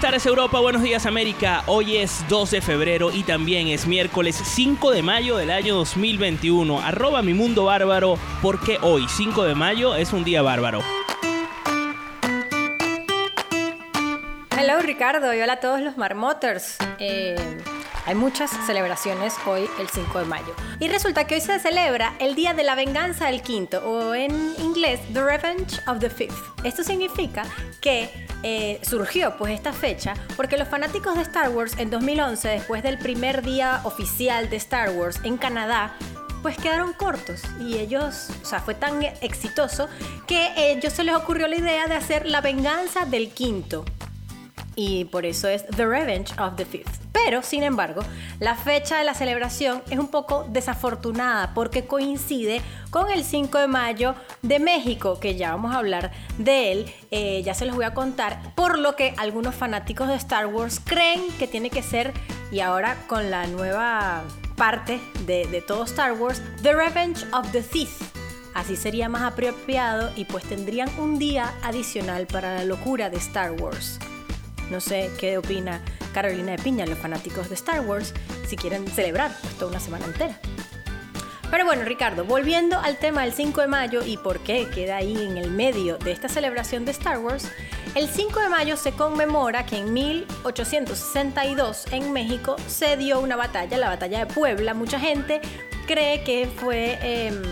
[0.00, 1.62] Buenas tardes Europa, buenos días América.
[1.66, 6.80] Hoy es 2 de febrero y también es miércoles 5 de mayo del año 2021.
[6.80, 10.80] Arroba mi mundo bárbaro porque hoy 5 de mayo es un día bárbaro.
[14.58, 16.78] Hello Ricardo y hola a todos los marmoters.
[16.98, 17.36] Eh,
[18.06, 20.54] hay muchas celebraciones hoy, el 5 de mayo.
[20.78, 24.32] Y resulta que hoy se celebra el Día de la Venganza del Quinto, o en
[24.58, 26.36] inglés, The Revenge of the Fifth.
[26.64, 27.44] Esto significa
[27.80, 28.10] que
[28.42, 32.98] eh, surgió pues esta fecha porque los fanáticos de Star Wars en 2011, después del
[32.98, 35.94] primer día oficial de Star Wars en Canadá,
[36.42, 39.88] pues quedaron cortos y ellos, o sea, fue tan exitoso
[40.26, 43.84] que ellos se les ocurrió la idea de hacer la venganza del quinto.
[44.74, 46.99] Y por eso es The Revenge of the Fifth.
[47.12, 48.02] Pero, sin embargo,
[48.38, 53.66] la fecha de la celebración es un poco desafortunada porque coincide con el 5 de
[53.66, 57.84] mayo de México, que ya vamos a hablar de él, eh, ya se los voy
[57.84, 62.12] a contar, por lo que algunos fanáticos de Star Wars creen que tiene que ser,
[62.52, 64.22] y ahora con la nueva
[64.56, 68.02] parte de, de todo Star Wars, The Revenge of the Sith.
[68.54, 73.52] Así sería más apropiado y pues tendrían un día adicional para la locura de Star
[73.52, 73.98] Wars.
[74.70, 75.80] No sé qué opina
[76.12, 78.14] Carolina de Piña, los fanáticos de Star Wars,
[78.46, 80.38] si quieren celebrar pues, toda una semana entera.
[81.50, 85.16] Pero bueno, Ricardo, volviendo al tema del 5 de mayo y por qué queda ahí
[85.16, 87.50] en el medio de esta celebración de Star Wars,
[87.96, 93.76] el 5 de mayo se conmemora que en 1862 en México se dio una batalla,
[93.78, 94.74] la batalla de Puebla.
[94.74, 95.40] Mucha gente
[95.88, 97.42] cree que fue em,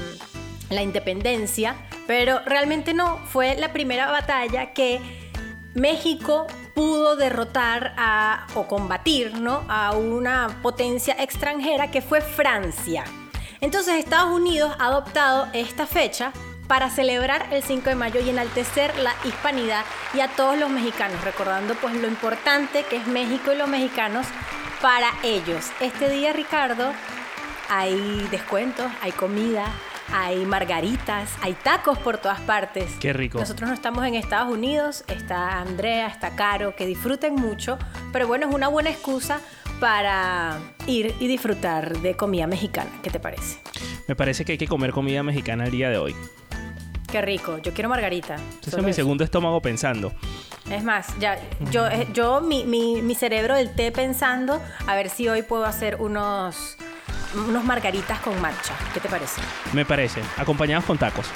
[0.71, 1.75] la independencia,
[2.07, 5.28] pero realmente no, fue la primera batalla que
[5.79, 9.65] México pudo derrotar a, o combatir ¿no?
[9.69, 13.05] a una potencia extranjera que fue Francia.
[13.61, 16.33] Entonces Estados Unidos ha adoptado esta fecha
[16.69, 19.85] para celebrar el 5 de mayo y enaltecer la hispanidad
[20.15, 24.27] y a todos los mexicanos, recordando pues lo importante que es México y los mexicanos
[24.83, 25.67] para ellos.
[25.81, 26.93] Este día, Ricardo,
[27.69, 29.65] hay descuentos, hay comida,
[30.13, 32.93] hay margaritas, hay tacos por todas partes.
[33.01, 33.39] Qué rico.
[33.39, 37.79] Nosotros no estamos en Estados Unidos, está Andrea, está Caro, que disfruten mucho,
[38.13, 39.41] pero bueno, es una buena excusa
[39.81, 42.91] para ir y disfrutar de comida mexicana.
[43.03, 43.61] ¿Qué te parece?
[44.07, 46.17] Me parece que hay que comer comida mexicana el día de hoy.
[47.11, 48.37] Qué rico, yo quiero margarita.
[48.67, 50.13] Ese es mi segundo estómago pensando.
[50.71, 51.39] Es más, ya,
[51.71, 55.65] yo, eh, yo mi, mi, mi cerebro del té pensando a ver si hoy puedo
[55.65, 56.77] hacer unos
[57.35, 58.75] unos margaritas con matcha.
[58.93, 59.41] ¿Qué te parece?
[59.73, 61.27] Me parece, acompañados con tacos.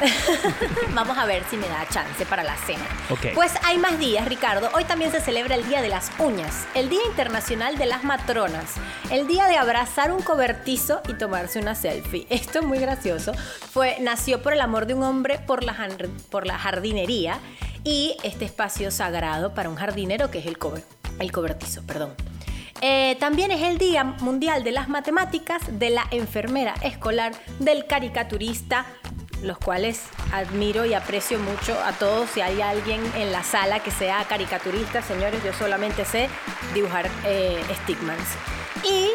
[0.94, 2.84] Vamos a ver si me da chance para la cena.
[3.10, 3.26] Ok.
[3.34, 4.70] Pues hay más días, Ricardo.
[4.74, 8.74] Hoy también se celebra el Día de las Uñas, el Día Internacional de las Matronas,
[9.10, 12.26] el Día de abrazar un cobertizo y tomarse una selfie.
[12.30, 13.32] Esto es muy gracioso.
[13.72, 15.76] Fue, nació por el amor de un hombre por la,
[16.30, 17.38] por la jardinería
[17.84, 20.82] y este espacio sagrado para un jardinero que es el, cover,
[21.18, 22.14] el cobertizo, perdón.
[22.86, 28.84] Eh, también es el Día Mundial de las Matemáticas, de la enfermera escolar, del caricaturista,
[29.42, 30.02] los cuales
[30.32, 32.28] admiro y aprecio mucho a todos.
[32.28, 36.28] Si hay alguien en la sala que sea caricaturista, señores, yo solamente sé
[36.74, 38.28] dibujar eh, stickmans.
[38.84, 39.08] Y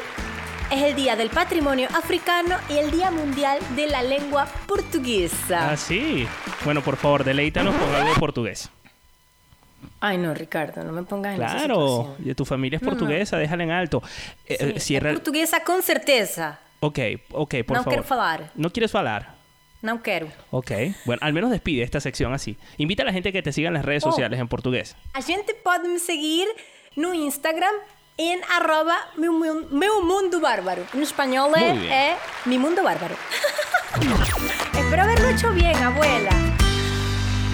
[0.74, 5.74] es el Día del Patrimonio Africano y el Día Mundial de la Lengua Portuguesa.
[5.74, 6.28] Ah, sí.
[6.66, 8.72] Bueno, por favor, deleítanos con algo portugués.
[10.02, 13.64] Ay, no, Ricardo, no me pongas en esa Claro, y tu familia es portuguesa, déjala
[13.64, 14.02] en alto.
[14.46, 16.60] Eh, Sí, eh, cierra el- portuguesa com certeza.
[16.80, 17.00] Ok,
[17.32, 17.90] ok, por não favor.
[17.90, 18.52] quero falar.
[18.56, 19.36] ¿No quieres hablar?
[19.82, 20.28] Não quero.
[20.52, 20.72] Ok.
[21.06, 22.58] Bueno, al menos despide esta sección así.
[22.78, 24.12] Invita a la gente que te siga en las redes Oh.
[24.12, 24.96] sociales en portugués.
[25.14, 26.48] A gente pode me seguir
[26.96, 27.74] no Instagram
[28.18, 30.84] en arroba mi, mundo bárbaro.
[30.94, 33.16] En español es, mi mundo bárbaro.
[34.78, 36.32] Espero haberlo hecho bien, abuela.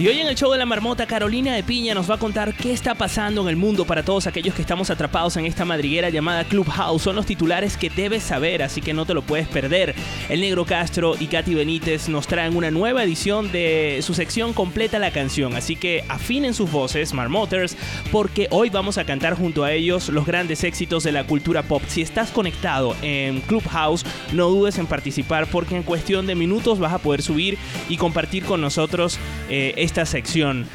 [0.00, 2.54] Y hoy en el show de la marmota, Carolina de Piña nos va a contar
[2.54, 6.08] qué está pasando en el mundo para todos aquellos que estamos atrapados en esta madriguera
[6.08, 7.02] llamada Clubhouse.
[7.02, 9.94] Son los titulares que debes saber, así que no te lo puedes perder.
[10.30, 14.98] El Negro Castro y Katy Benítez nos traen una nueva edición de su sección completa
[14.98, 17.76] la canción, así que afinen sus voces, Marmoters,
[18.10, 21.82] porque hoy vamos a cantar junto a ellos los grandes éxitos de la cultura pop.
[21.88, 26.94] Si estás conectado en Clubhouse, no dudes en participar porque en cuestión de minutos vas
[26.94, 27.58] a poder subir
[27.90, 29.18] y compartir con nosotros
[29.50, 30.66] eh, esta sección.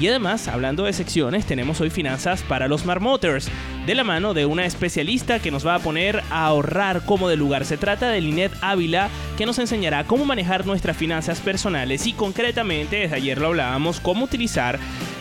[0.00, 3.50] Y además, hablando de secciones, tenemos hoy finanzas para los marmoters,
[3.84, 7.36] de la mano de una especialista que nos va a poner a ahorrar como de
[7.36, 7.66] lugar.
[7.66, 12.96] Se trata de Linet Ávila, que nos enseñará cómo manejar nuestras finanzas personales y concretamente,
[12.96, 14.78] desde ayer lo hablábamos, cómo utilizar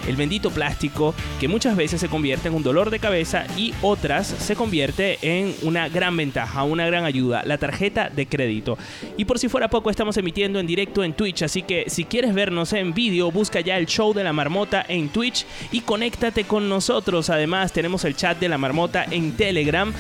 [0.08, 4.28] el bendito plástico que muchas veces se convierte en un dolor de cabeza y otras
[4.28, 8.78] se convierte en una gran ventaja, una gran ayuda, la tarjeta de crédito.
[9.18, 12.34] Y por si fuera poco, estamos emitiendo en directo en Twitch, así que si quieres
[12.34, 16.70] vernos en vídeo, busca ya el show de la marmota en Twitch y conéctate con
[16.70, 17.30] nosotros.
[17.30, 19.94] Además, tenemos el chat de la marmota en Telegram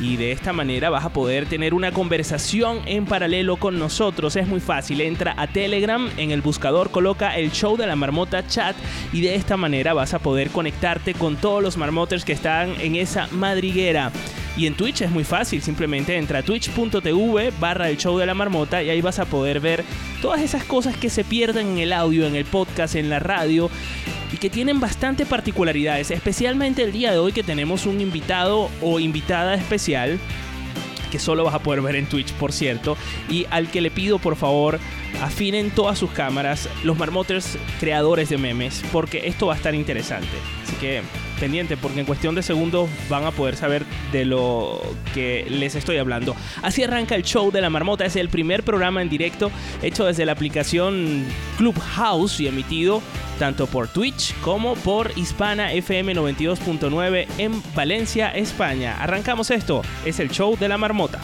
[0.00, 4.36] y de esta manera vas a poder tener una conversación en paralelo con nosotros.
[4.36, 8.46] Es muy fácil, entra a Telegram, en el buscador coloca el show de la marmota
[8.46, 8.76] chat
[9.12, 12.96] y de esta manera vas a poder conectarte con todos los marmoters que están en
[12.96, 14.12] esa madriguera.
[14.56, 18.32] Y en Twitch es muy fácil, simplemente entra a twitch.tv barra el show de la
[18.32, 19.84] marmota y ahí vas a poder ver
[20.22, 23.70] todas esas cosas que se pierden en el audio, en el podcast, en la radio
[24.46, 29.56] que tienen bastante particularidades, especialmente el día de hoy que tenemos un invitado o invitada
[29.56, 30.20] especial
[31.10, 32.96] que solo vas a poder ver en Twitch, por cierto,
[33.28, 34.78] y al que le pido por favor
[35.20, 40.28] afinen todas sus cámaras, los marmoters creadores de memes, porque esto va a estar interesante.
[40.62, 41.02] Así que
[41.36, 44.80] pendiente porque en cuestión de segundos van a poder saber de lo
[45.14, 46.34] que les estoy hablando.
[46.62, 49.50] Así arranca el show de la marmota, es el primer programa en directo
[49.82, 51.24] hecho desde la aplicación
[51.56, 53.02] Clubhouse y emitido
[53.38, 58.96] tanto por Twitch como por Hispana FM 92.9 en Valencia, España.
[59.00, 61.20] Arrancamos esto, es el show de la marmota.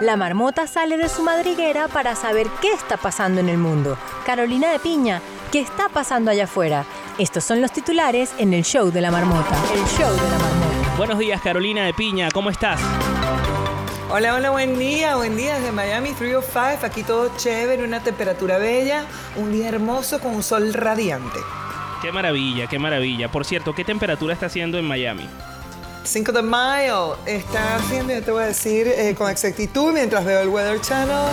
[0.00, 3.96] La marmota sale de su madriguera para saber qué está pasando en el mundo.
[4.26, 5.22] Carolina de Piña,
[5.52, 6.84] ¿qué está pasando allá afuera?
[7.16, 9.56] Estos son los titulares en el show de la marmota.
[9.72, 10.94] El show de la marmota.
[10.96, 12.80] Buenos días, Carolina de Piña, ¿cómo estás?
[14.10, 19.04] Hola, hola, buen día, buen día desde Miami 305, aquí todo chévere, una temperatura bella,
[19.36, 21.38] un día hermoso con un sol radiante.
[22.02, 23.30] Qué maravilla, qué maravilla.
[23.30, 25.28] Por cierto, ¿qué temperatura está haciendo en Miami?
[26.04, 30.40] 5 de mayo está haciendo, yo te voy a decir eh, con exactitud mientras veo
[30.40, 31.30] el Weather Channel,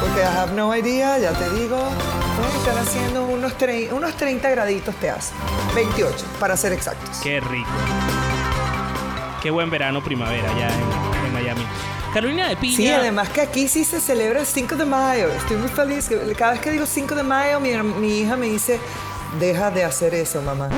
[0.00, 1.78] porque I have no idea, ya te digo.
[2.58, 3.52] Están haciendo unos,
[3.92, 5.34] unos 30 graditos te hace.
[5.74, 7.18] 28, para ser exactos.
[7.22, 7.68] Qué rico.
[9.42, 11.66] Qué buen verano, primavera ya en, Miami.
[12.14, 12.76] Carolina de Piña.
[12.76, 15.28] Sí, además que aquí sí se celebra el 5 de mayo.
[15.28, 16.08] Estoy muy feliz.
[16.38, 18.80] Cada vez que digo 5 de mayo, mi, mi hija me dice,
[19.38, 20.70] Deja de hacer eso, mamá.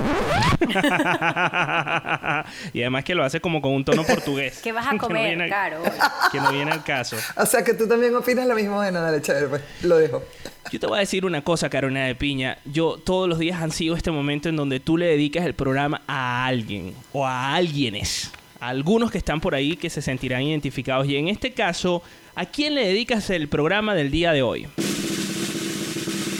[2.73, 4.61] y además que lo hace como con un tono portugués.
[4.62, 5.83] ¿Qué vas a comer, caro?
[6.33, 7.17] Que no viene al caso.
[7.37, 8.76] O sea, que tú también opinas lo mismo.
[8.76, 9.62] Bueno, dale, chévere, pues.
[9.83, 10.25] Lo dejo.
[10.73, 12.59] Yo te voy a decir una cosa, Carolina de Piña.
[12.64, 16.02] Yo todos los días han sido este momento en donde tú le dedicas el programa
[16.07, 18.33] a alguien o a alguienes.
[18.61, 21.07] A algunos que están por ahí que se sentirán identificados.
[21.07, 22.02] Y en este caso,
[22.35, 24.67] ¿a quién le dedicas el programa del día de hoy?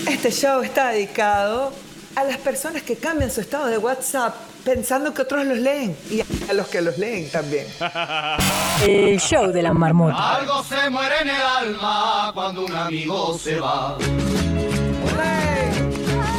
[0.09, 1.73] Este show está dedicado
[2.19, 4.35] a las personas que cambian su estado de WhatsApp
[4.65, 7.65] pensando que otros los leen y a los que los leen también.
[8.83, 10.35] El show de la marmota.
[10.35, 13.97] Algo se muere en el alma cuando un amigo se va.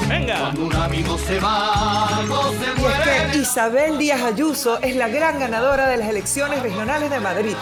[0.09, 0.39] Venga.
[0.39, 2.97] Cuando un amigo se va, algo se muere.
[3.05, 7.19] Y es que Isabel Díaz Ayuso es la gran ganadora de las elecciones regionales de
[7.21, 7.55] Madrid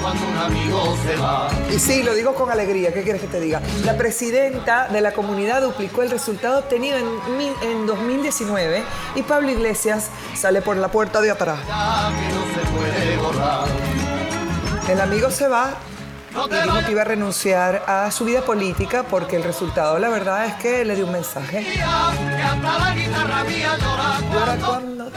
[0.00, 1.50] cuando un amigo se va.
[1.74, 3.60] Y sí, lo digo con alegría, ¿qué quieres que te diga?
[3.84, 7.06] La presidenta de la comunidad duplicó el resultado obtenido en,
[7.62, 8.82] en 2019
[9.14, 11.60] y Pablo Iglesias sale por la puerta de atrás.
[14.88, 15.74] El amigo se va
[16.30, 20.46] y dijo que iba a renunciar a su vida política porque el resultado, la verdad,
[20.46, 21.66] es que le dio un mensaje.
[24.32, 25.10] Llora cuando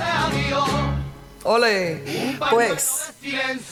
[1.44, 2.04] Ole,
[2.52, 3.12] pues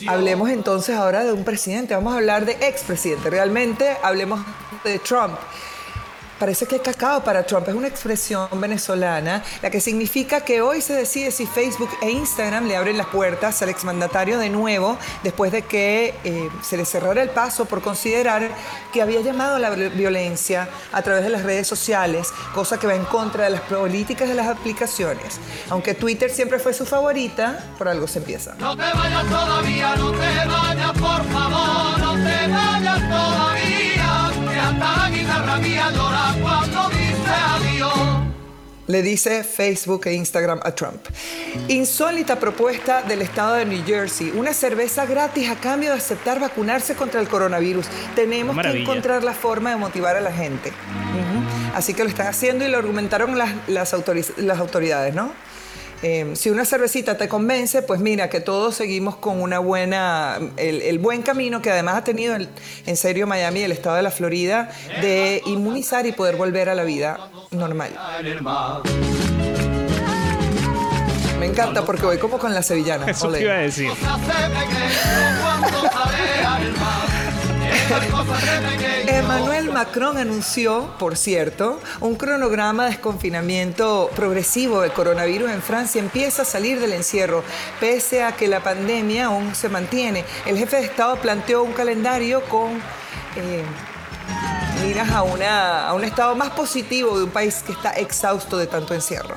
[0.08, 1.94] hablemos entonces ahora de un presidente.
[1.94, 3.30] Vamos a hablar de expresidente.
[3.30, 4.40] Realmente hablemos
[4.84, 5.38] de Trump.
[6.40, 7.68] Parece que cacao para Trump.
[7.68, 12.68] Es una expresión venezolana, la que significa que hoy se decide si Facebook e Instagram
[12.68, 17.22] le abren las puertas al exmandatario de nuevo, después de que eh, se le cerrara
[17.22, 18.50] el paso por considerar
[18.94, 22.96] que había llamado a la violencia a través de las redes sociales, cosa que va
[22.96, 25.40] en contra de las políticas de las aplicaciones.
[25.70, 28.56] Aunque Twitter siempre fue su favorita, por algo se empieza.
[28.56, 33.99] No te vayas todavía, no te vayas, por favor, no te vayas todavía,
[34.60, 37.94] que hasta la guitarra mía llora cuando dice adiós.
[38.88, 41.06] Le dice Facebook e Instagram a Trump.
[41.68, 44.32] Insólita propuesta del estado de New Jersey.
[44.36, 47.86] Una cerveza gratis a cambio de aceptar vacunarse contra el coronavirus.
[48.16, 50.74] Tenemos que encontrar la forma de motivar a la gente.
[51.76, 55.32] Así que lo están haciendo y lo argumentaron las, las, autoriz- las autoridades, ¿no?
[56.02, 60.82] Eh, si una cervecita te convence, pues mira que todos seguimos con una buena, el,
[60.82, 62.48] el buen camino que además ha tenido el-
[62.86, 64.70] en serio Miami y el estado de la Florida
[65.02, 67.20] de inmunizar y poder volver a la vida
[67.52, 67.92] normal.
[71.38, 73.06] Me encanta porque voy como con la sevillana.
[73.12, 73.90] Eso te iba a decir.
[79.08, 86.00] Emmanuel Macron anunció, por cierto, un cronograma de desconfinamiento progresivo del coronavirus en Francia.
[86.00, 87.44] Empieza a salir del encierro,
[87.80, 90.24] pese a que la pandemia aún se mantiene.
[90.46, 92.74] El jefe de Estado planteó un calendario con
[93.36, 93.64] eh,
[94.86, 98.68] miras a, una, a un estado más positivo de un país que está exhausto de
[98.68, 99.36] tanto encierro.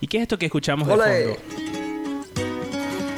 [0.00, 1.63] ¿Y qué es esto que escuchamos de Hola, fondo?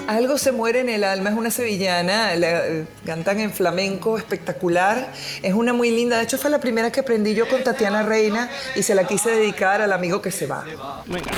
[0.07, 5.13] Algo se muere en el alma, es una sevillana, la, eh, cantan en flamenco espectacular,
[5.43, 8.49] es una muy linda, de hecho fue la primera que aprendí yo con Tatiana Reina
[8.77, 10.65] y se la quise dedicar al amigo que se va.
[11.07, 11.33] Venga.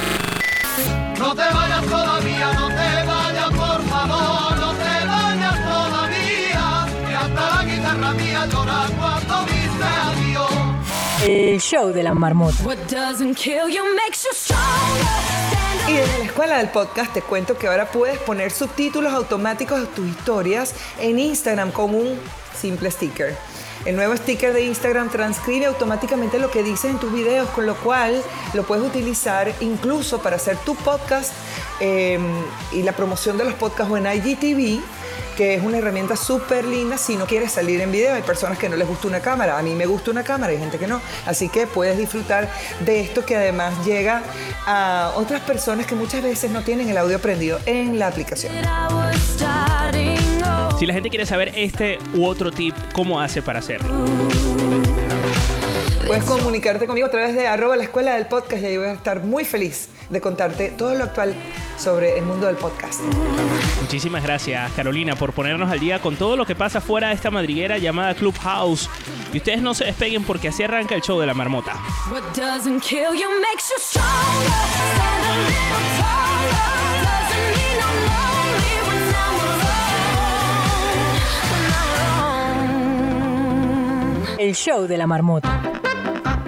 [1.19, 7.57] No te vayas todavía, no te vayas, por favor, no te vayas todavía, que hasta
[7.57, 10.51] la guitarra mía llora cuando dice adiós.
[11.27, 12.63] El show de la marmota.
[12.65, 12.79] What
[15.89, 19.87] Y desde la escuela del podcast te cuento que ahora puedes poner subtítulos automáticos a
[19.87, 22.19] tus historias en Instagram con un
[22.55, 23.35] simple sticker.
[23.87, 27.75] El nuevo sticker de Instagram transcribe automáticamente lo que dices en tus videos, con lo
[27.75, 31.33] cual lo puedes utilizar incluso para hacer tu podcast
[31.81, 32.19] eh,
[32.73, 34.83] y la promoción de los podcasts en IGTV
[35.39, 38.13] que es una herramienta súper linda si no quieres salir en video.
[38.13, 40.59] Hay personas que no les gusta una cámara, a mí me gusta una cámara, hay
[40.59, 41.01] gente que no.
[41.27, 44.25] Así que puedes disfrutar de esto que además llega
[44.67, 48.53] a otras personas que muchas veces no tienen el audio prendido en la aplicación.
[50.77, 54.58] Si la gente quiere saber este u otro tip, ¿cómo hace para hacerlo?
[56.09, 58.93] Puedes comunicarte conmigo a través de arroba la escuela del podcast y ahí voy a
[58.93, 61.35] estar muy feliz de contarte todo lo actual
[61.77, 63.03] sobre el mundo del podcast.
[63.83, 67.31] Muchísimas gracias, Carolina, por ponernos al día con todo lo que pasa fuera de esta
[67.31, 68.89] madriguera llamada Clubhouse.
[69.35, 71.75] Y ustedes no se despeguen porque así arranca el show de la marmota.
[84.39, 85.79] El show de la marmota.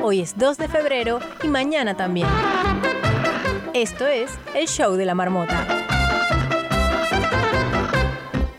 [0.02, 2.26] Hoy es 2 de febrero y mañana también.
[3.74, 5.66] Esto es el show de la marmota.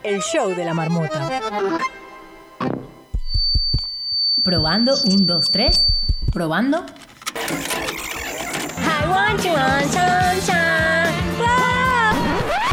[0.04, 1.42] El show de la marmota.
[4.44, 5.84] Probando, un, dos, tres.
[6.32, 6.86] Probando.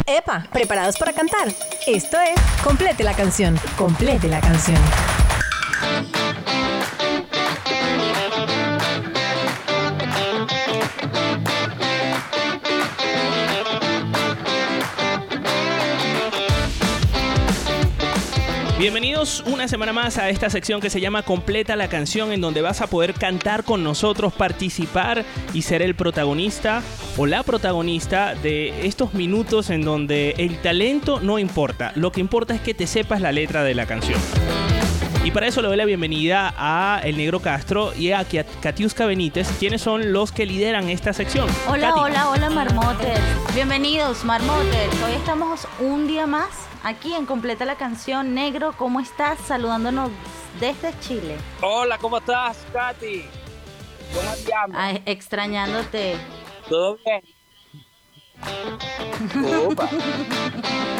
[0.07, 1.49] Epa, ¿preparados para cantar?
[1.87, 3.59] Esto es Complete la canción.
[3.77, 4.79] Complete la canción.
[18.79, 22.63] Bienvenidos una semana más a esta sección que se llama Completa la canción, en donde
[22.63, 26.85] vas a poder cantar con nosotros, participar y ser el protagonista
[27.17, 32.55] o la protagonista de estos minutos en donde el talento no importa, lo que importa
[32.55, 34.21] es que te sepas la letra de la canción.
[35.25, 38.25] Y para eso le doy la bienvenida a El Negro Castro y a
[38.63, 41.49] Katiuska Benítez, quienes son los que lideran esta sección.
[41.67, 42.01] Hola, Katy.
[42.01, 43.21] hola, hola Marmoters.
[43.57, 45.03] Bienvenidos Marmoters.
[45.05, 48.35] Hoy estamos un día más aquí en Completa la Canción.
[48.35, 49.39] Negro, ¿cómo estás?
[49.41, 50.11] Saludándonos
[50.61, 51.37] desde Chile.
[51.61, 53.25] Hola, ¿cómo estás, Katy?
[54.15, 54.77] ¿Cómo te llamas?
[54.79, 56.17] Ay, extrañándote.
[56.69, 57.23] ¿Todo bien?
[59.67, 59.89] Opa.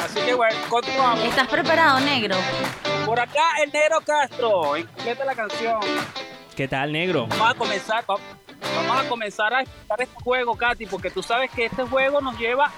[0.05, 1.25] Así que bueno, continuamos.
[1.25, 2.37] ¿Estás preparado, negro?
[3.07, 5.81] Por acá el Negro Castro, en completa la canción.
[6.57, 7.27] ¿Qué tal, negro?
[7.29, 8.17] Vamos a comenzar, va-
[8.77, 12.37] vamos a comenzar a explicar este juego, Katy, porque tú sabes que este juego nos
[12.39, 12.71] lleva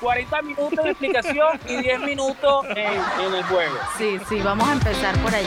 [0.00, 3.76] 40 minutos de explicación y 10 minutos en, en el juego.
[3.98, 5.46] Sí, sí, vamos a empezar por allí.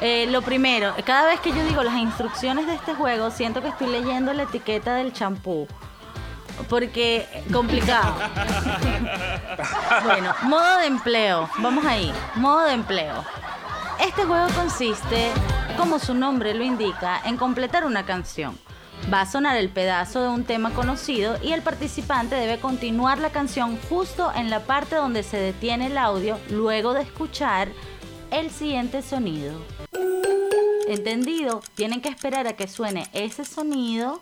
[0.00, 3.68] Eh, lo primero, cada vez que yo digo las instrucciones de este juego, siento que
[3.68, 5.66] estoy leyendo la etiqueta del champú.
[6.68, 8.14] Porque complicado.
[10.04, 11.48] bueno, modo de empleo.
[11.58, 12.12] Vamos ahí.
[12.34, 13.24] Modo de empleo.
[14.00, 15.30] Este juego consiste,
[15.76, 18.58] como su nombre lo indica, en completar una canción.
[19.12, 23.30] Va a sonar el pedazo de un tema conocido y el participante debe continuar la
[23.30, 27.68] canción justo en la parte donde se detiene el audio luego de escuchar
[28.30, 29.58] el siguiente sonido.
[30.88, 31.62] ¿Entendido?
[31.74, 34.20] Tienen que esperar a que suene ese sonido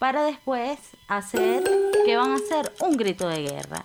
[0.00, 0.78] para después
[1.08, 1.62] hacer,
[2.04, 2.72] ¿qué van a hacer?
[2.80, 3.84] Un grito de guerra.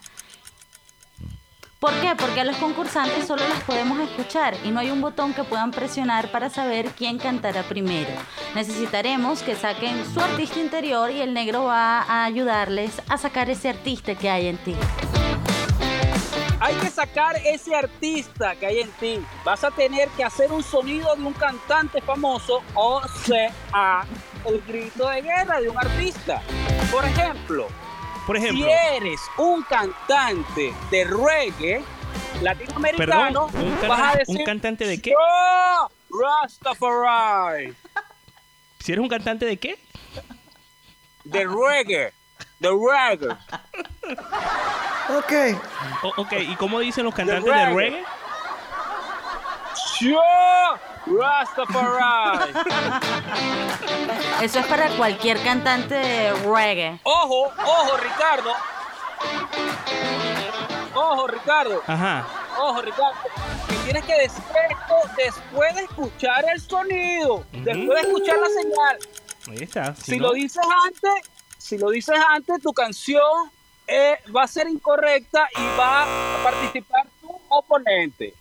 [1.86, 2.16] ¿Por qué?
[2.16, 5.70] Porque a los concursantes solo los podemos escuchar y no hay un botón que puedan
[5.70, 8.10] presionar para saber quién cantará primero.
[8.56, 13.70] Necesitaremos que saquen su artista interior y el negro va a ayudarles a sacar ese
[13.70, 14.76] artista que hay en ti.
[16.60, 19.20] Hay que sacar ese artista que hay en ti.
[19.44, 23.54] Vas a tener que hacer un sonido de un cantante famoso o sea,
[24.44, 26.42] el grito de guerra de un artista.
[26.92, 27.68] Por ejemplo,
[28.26, 31.84] Por ejemplo, si eres un cantante de reggae
[32.42, 35.12] latinoamericano, perdón, ¿un, vas a cantan- decir un cantante de qué?
[35.12, 35.90] "Yo,
[36.22, 37.74] Rastafari,
[38.80, 39.78] Si eres un cantante de qué?
[41.24, 42.14] de reggae,
[42.60, 43.36] de reggae.
[45.18, 45.34] Ok.
[46.04, 47.76] O- ok, ¿y cómo dicen los cantantes de reggae.
[47.76, 48.04] reggae?
[50.02, 50.20] Yo,
[51.08, 52.54] Rastafari.
[54.42, 57.00] Eso es para cualquier cantante de reggae.
[57.04, 58.52] Ojo, ojo, Ricardo.
[60.94, 61.82] Ojo, Ricardo.
[61.88, 62.28] Ajá.
[62.60, 63.14] Ojo, Ricardo.
[63.68, 68.98] Que tienes que decir esto después de escuchar el sonido, después de escuchar la señal.
[69.50, 69.96] Ahí está.
[69.96, 71.14] Si no- lo dices antes,
[71.58, 73.52] si lo dices antes, tu canción
[73.88, 78.34] eh, va a ser incorrecta y va a participar tu oponente.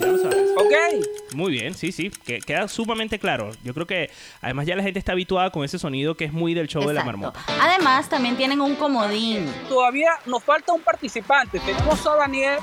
[0.00, 0.50] Ya lo sabes.
[0.56, 1.34] ¿Ok?
[1.34, 3.50] Muy bien, sí, sí, que queda sumamente claro.
[3.62, 6.54] Yo creo que además ya la gente está habituada con ese sonido que es muy
[6.54, 7.40] del show de la marmota.
[7.60, 9.50] Además, también tienen un comodín.
[9.68, 11.60] Todavía nos falta un participante.
[11.60, 12.58] Tenemos a Daniel,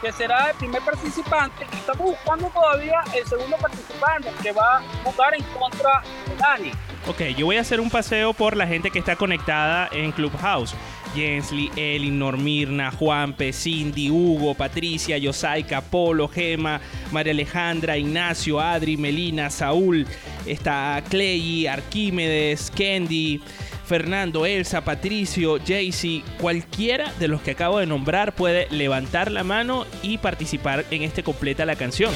[0.00, 1.66] que será el primer participante.
[1.72, 6.72] Y estamos buscando todavía el segundo participante que va a jugar en contra de Dani.
[7.06, 10.74] Ok, yo voy a hacer un paseo por la gente que está conectada en Clubhouse.
[11.14, 16.80] Jensly, Elin, Normirna, Juanpe, Cindy, Hugo, Patricia, Yosaika, Polo, Gema,
[17.12, 20.06] María Alejandra, Ignacio, Adri, Melina, Saúl,
[20.46, 23.40] está Clay, Arquímedes, Candy,
[23.88, 29.86] Fernando, Elsa, Patricio, Jaycee, cualquiera de los que acabo de nombrar puede levantar la mano
[30.02, 32.12] y participar en este completa la canción.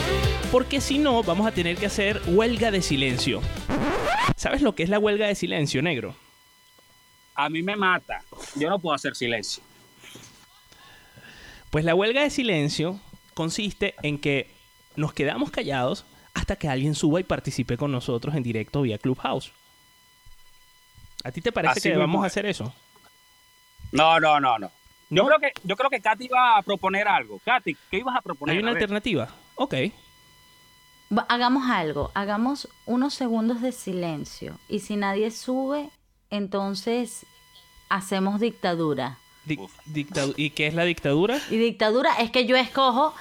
[0.52, 3.40] Porque si no, vamos a tener que hacer huelga de silencio.
[4.37, 6.14] ¿Sabes lo que es la huelga de silencio, negro?
[7.35, 8.23] A mí me mata.
[8.57, 9.62] Yo no puedo hacer silencio.
[11.71, 13.01] Pues la huelga de silencio
[13.35, 14.51] consiste en que
[14.97, 19.53] nos quedamos callados hasta que alguien suba y participe con nosotros en directo vía Clubhouse.
[21.25, 22.75] ¿A ti te parece Así que vamos a hacer eso?
[23.92, 24.71] No, no, no, no.
[25.11, 25.29] Yo ¿No?
[25.29, 27.38] creo que yo creo que Katy iba a proponer algo.
[27.45, 28.57] Katy, ¿qué ibas a proponer?
[28.57, 29.29] ¿Hay una alternativa?
[29.57, 29.75] Ok.
[31.29, 35.90] Hagamos algo, hagamos unos segundos de silencio y si nadie sube,
[36.33, 37.25] entonces
[37.88, 39.18] hacemos dictadura.
[39.47, 41.38] Dic- dictadu- ¿Y qué es la dictadura?
[41.51, 43.14] Y dictadura es que yo escojo,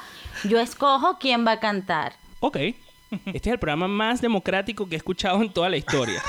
[0.46, 2.14] yo escojo quién va a cantar.
[2.40, 2.58] Ok.
[3.26, 6.24] Este es el programa más democrático que he escuchado en toda la historia.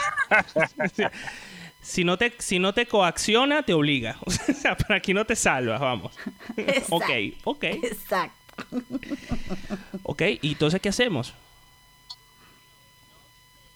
[1.81, 4.17] si, no te, si no te coacciona, te obliga.
[4.27, 6.13] O sea, para aquí no te salvas, vamos.
[6.91, 7.11] ok,
[7.45, 8.37] ok, Exacto.
[10.03, 10.23] ok.
[10.43, 11.35] ¿Y entonces qué hacemos?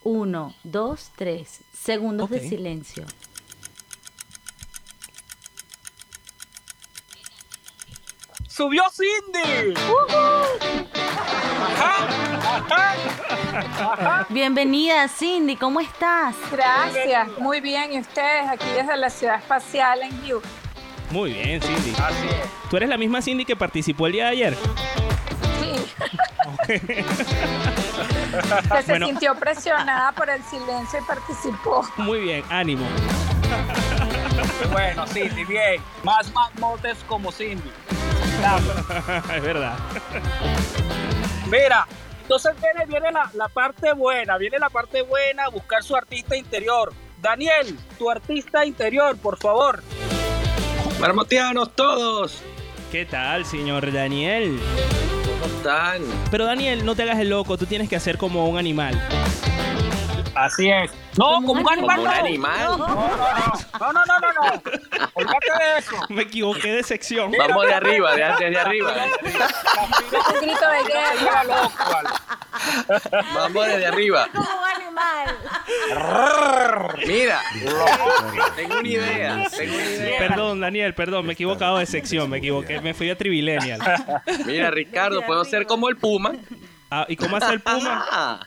[0.09, 1.62] Uno, dos, tres.
[1.73, 2.37] Segundos Ok.
[2.37, 3.05] de silencio.
[8.47, 9.75] ¡Subió Cindy!
[11.81, 12.95] Ajá,
[13.81, 14.27] ajá.
[14.31, 16.37] Bienvenida, Cindy, ¿cómo estás?
[16.53, 17.92] Gracias, muy bien.
[17.92, 20.49] ¿Y ustedes aquí desde la ciudad espacial en Houston?
[21.11, 21.90] Muy bien, Cindy.
[22.01, 22.71] Así es.
[22.71, 24.57] ¿Tú eres la misma Cindy que participó el día de ayer?
[25.59, 26.85] Sí.
[28.42, 29.07] Que se Bueno.
[29.07, 31.87] sintió presionada por el silencio y participó.
[31.96, 32.87] Muy bien, ánimo.
[34.72, 35.81] Bueno, Cindy, bien.
[36.03, 37.70] Más marmotes como Cindy.
[39.35, 39.77] es verdad.
[41.51, 41.87] Mira,
[42.22, 46.92] entonces viene, viene la, la parte buena, viene la parte buena, buscar su artista interior.
[47.20, 49.83] Daniel, tu artista interior, por favor.
[51.01, 52.42] Marmotianos todos.
[52.92, 54.61] ¿Qué tal, señor Daniel?
[56.31, 59.01] Pero Daniel, no te hagas el loco, tú tienes que hacer como un animal.
[60.37, 60.90] Así es.
[61.16, 61.96] No, como un animal.
[61.96, 62.11] Como un no.
[62.11, 62.68] animal.
[63.81, 64.62] No, no, no, no.
[65.14, 65.96] Olvídate de eso.
[66.11, 67.33] Me equivoqué de sección.
[67.37, 68.94] Vamos de arriba, de, desde arriba.
[69.22, 71.42] Un grito de guerra.
[73.35, 74.29] Vamos desde arriba.
[74.33, 75.37] Como un animal.
[77.07, 77.40] Mira,
[78.57, 80.18] tengo una idea, tengo una idea.
[80.18, 83.81] Perdón, Daniel, perdón, me he equivocado de sección, me equivoqué, me fui a Trivilenial.
[84.46, 86.33] Mira, Ricardo, puedo ser como el Puma.
[86.90, 88.40] Ah, ¿Y cómo hace el Puma?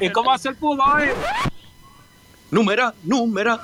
[0.00, 1.08] ¿Y cómo hace el Puma hoy?
[2.50, 3.58] número, número.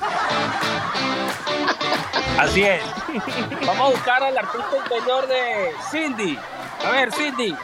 [2.39, 2.83] Así es.
[3.67, 6.39] Vamos a buscar al artista interior de Cindy.
[6.85, 7.55] A ver, Cindy.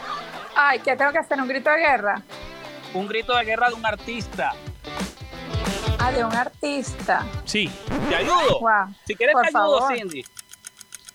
[0.55, 1.39] Ay, ¿qué tengo que hacer?
[1.39, 2.21] ¿Un grito de guerra?
[2.93, 4.53] Un grito de guerra de un artista.
[5.99, 7.25] Ah, de un artista.
[7.45, 7.69] Sí.
[8.09, 8.59] ¿Te ayudo?
[8.59, 8.95] Wow.
[9.05, 9.95] Si quieres Por te ayudo, favor.
[9.97, 10.25] Cindy.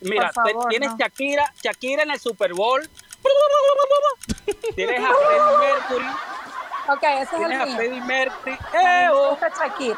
[0.02, 0.96] Mira, favor, tienes no.
[0.98, 2.88] Shakira, Shakira en el Super Bowl.
[4.76, 6.06] Tienes a Freddie Mercury.
[6.88, 7.76] Ok, ese es el a mío.
[7.76, 8.52] Freddie Mercury.
[8.52, 9.30] ¡Eh, me oh!
[9.30, 9.96] gusta Shakira.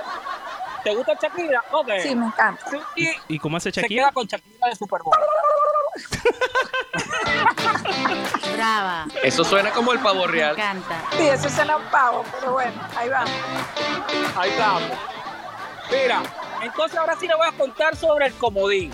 [0.85, 1.65] ¿Te gusta Shakira?
[1.73, 1.89] Ok.
[2.03, 2.65] Sí, me encanta.
[2.97, 4.05] Y ¿Y cómo hace se Shakira?
[4.05, 5.17] queda con Shakira de Super Bowl.
[8.55, 9.07] Brava.
[9.23, 10.53] Eso suena como el pavo Me real.
[10.57, 11.03] encanta.
[11.17, 13.31] Sí, eso suena un pavo, pero bueno, ahí vamos.
[14.37, 14.83] Ahí estamos.
[15.91, 16.23] Mira,
[16.63, 18.91] entonces ahora sí le voy a contar sobre el comodín.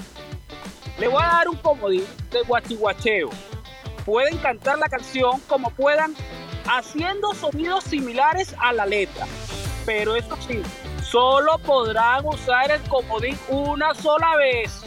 [0.99, 3.31] Le voy a dar un comodín de guachihuacheo.
[4.05, 6.15] Pueden cantar la canción como puedan,
[6.67, 9.27] haciendo sonidos similares a la letra.
[9.85, 10.63] Pero eso sí,
[11.03, 14.85] solo podrán usar el comodín una sola vez.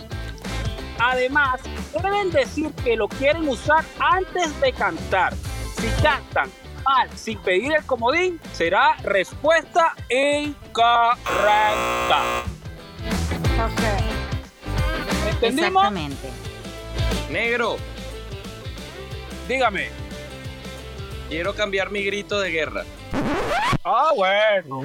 [1.00, 1.62] Además,
[2.02, 5.34] deben decir que lo quieren usar antes de cantar.
[5.80, 6.50] Si cantan
[6.84, 11.24] mal sin pedir el comodín, será respuesta incorrecta.
[13.64, 13.82] Ok.
[15.30, 15.84] ¿Entendimos?
[15.84, 16.30] Exactamente.
[17.30, 17.78] Negro,
[19.48, 20.07] Dígame.
[21.30, 22.86] Quiero cambiar mi grito de guerra.
[23.84, 24.82] Ah, bueno.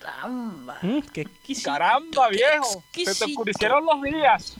[0.00, 0.78] Caramba.
[0.82, 1.26] Mm, qué
[1.62, 2.82] Caramba, viejo.
[2.92, 4.56] Se te oscurecieron los días.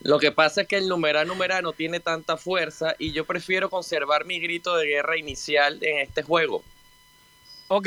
[0.00, 3.70] Lo que pasa es que el numeral numeral no tiene tanta fuerza y yo prefiero
[3.70, 6.62] conservar mi grito de guerra inicial en este juego.
[7.68, 7.86] Ok.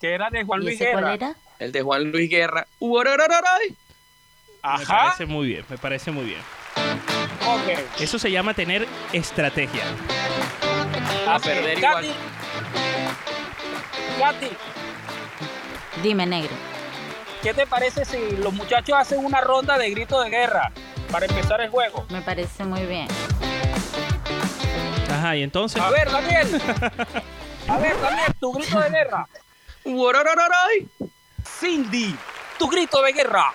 [0.00, 1.14] Que era de Juan ¿Y Luis ese cuál Guerra.
[1.14, 1.36] era?
[1.58, 2.66] El de Juan Luis Guerra.
[2.80, 3.70] Uororororay.
[3.70, 3.76] Me
[4.62, 5.04] Ajá.
[5.04, 6.40] parece muy bien, me parece muy bien.
[7.98, 9.82] Eso se llama tener estrategia.
[11.26, 11.42] A Ok.
[11.44, 12.06] perder Katy.
[14.16, 14.34] igual.
[14.34, 14.48] Katy,
[16.02, 16.50] Dime, negro.
[17.42, 20.70] ¿qué te parece si los muchachos hacen una ronda de grito de guerra
[21.10, 22.06] para empezar el juego?
[22.10, 23.08] Me parece muy bien.
[25.10, 25.80] Ajá, y entonces.
[25.80, 26.60] A ver, Daniel.
[27.68, 29.26] A ver, Daniel, tu grito de guerra.
[31.60, 32.16] Cindy,
[32.58, 33.52] tu grito de guerra.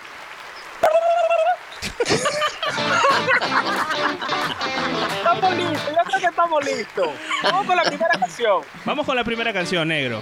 [5.16, 7.08] Estamos listos, yo creo que estamos listos.
[7.42, 8.62] Vamos con la primera canción.
[8.84, 10.20] Vamos con la primera canción, negro.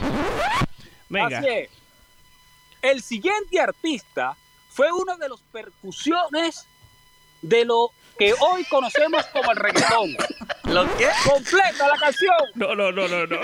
[1.08, 1.38] Venga.
[1.38, 1.70] Así es.
[2.82, 4.36] El siguiente artista
[4.68, 6.66] fue uno de los percusiones
[7.42, 10.16] de lo que hoy conocemos como el reggaetón.
[10.64, 11.09] ¿Lo qué?
[11.29, 12.35] Completa la canción.
[12.55, 13.37] No, no, no, no, no.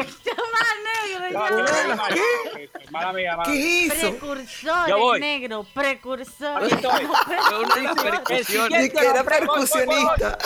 [2.91, 4.11] Mala mía, mala ¿Qué hizo?
[4.11, 5.67] Precursores, negro.
[8.45, 10.39] Siguiente Ni que era percusionista.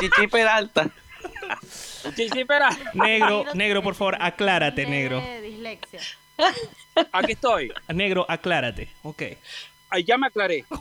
[0.00, 0.88] Chichi Peralta.
[2.14, 2.70] Sí, espera.
[2.94, 5.22] Negro, negro, por favor, aclárate, negro.
[5.42, 6.00] Dislexia.
[7.12, 7.72] Aquí estoy.
[7.88, 8.88] Negro, aclárate.
[9.02, 9.22] Ok.
[9.94, 10.64] Ahí ya me aclaré.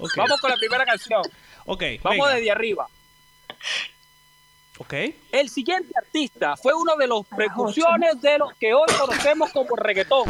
[0.00, 0.16] Ok.
[0.16, 1.22] Vamos con la primera canción.
[1.66, 1.82] Ok.
[2.02, 2.34] Vamos venga.
[2.34, 2.88] desde arriba.
[4.78, 4.94] Ok.
[5.32, 9.84] El siguiente artista fue uno de los precursores de lo que hoy conocemos como el
[9.84, 10.28] reggaetón.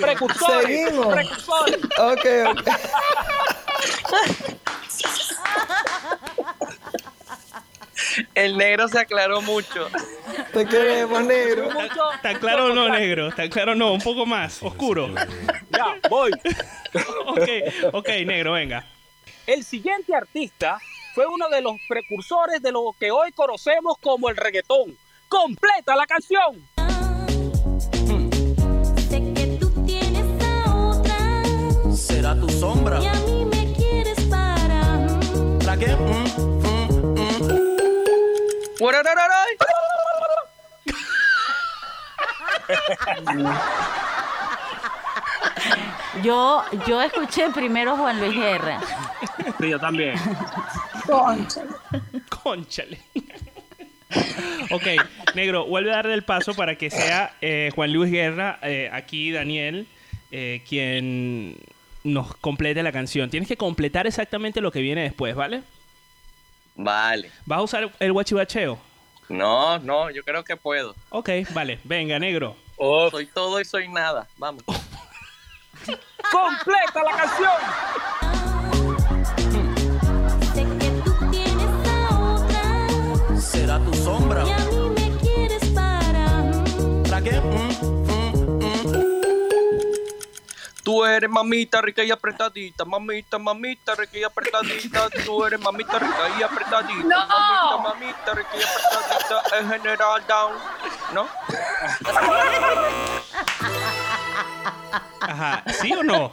[0.00, 0.66] Precursores.
[0.66, 1.14] Seguimos.
[1.14, 1.84] Precursores.
[1.98, 2.68] Ok, ok.
[8.34, 9.88] El negro se aclaró mucho.
[10.52, 11.70] Te queremos, negro.
[11.70, 13.28] Mucho- ¿Está claro o no, negro?
[13.28, 13.92] ¿Está claro o no?
[13.92, 15.12] Un poco más, oscuro.
[15.70, 16.30] Ya, voy.
[17.26, 17.48] Ok,
[17.92, 18.86] ok, negro, venga.
[19.46, 20.78] El siguiente artista
[21.14, 24.96] fue uno de los precursores de lo que hoy conocemos como el reggaetón.
[25.28, 26.66] Completa la canción.
[29.10, 31.42] Sé que tú tienes a otra
[31.94, 33.00] Será tu sombra.
[46.22, 48.80] Yo, yo escuché primero Juan Luis Guerra.
[49.60, 50.16] Sí, yo también.
[51.06, 51.62] Concha.
[52.42, 52.98] Conchale.
[54.70, 54.86] ok,
[55.34, 59.30] negro, vuelve a darle el paso para que sea eh, Juan Luis Guerra, eh, aquí
[59.30, 59.86] Daniel,
[60.30, 61.56] eh, quien
[62.04, 63.30] nos complete la canción.
[63.30, 65.62] Tienes que completar exactamente lo que viene después, ¿vale?
[66.76, 67.30] Vale.
[67.44, 68.78] ¿Vas a usar el guachibacheo?
[69.28, 70.94] No, no, yo creo que puedo.
[71.10, 71.80] Ok, vale.
[71.84, 72.56] Venga, negro.
[73.10, 74.28] Soy todo y soy nada.
[74.36, 74.62] Vamos.
[76.30, 78.35] ¡Completa la canción!
[90.86, 95.10] Tú eres mamita rica y apretadita, mamita, mamita rica y apretadita.
[95.24, 97.26] Tú eres mamita rica y apretadita, No.
[97.26, 99.58] mamita, mamita rica y apretadita.
[99.58, 100.52] El general down,
[101.12, 101.28] ¿no?
[105.22, 106.32] Ajá, ¿sí o no?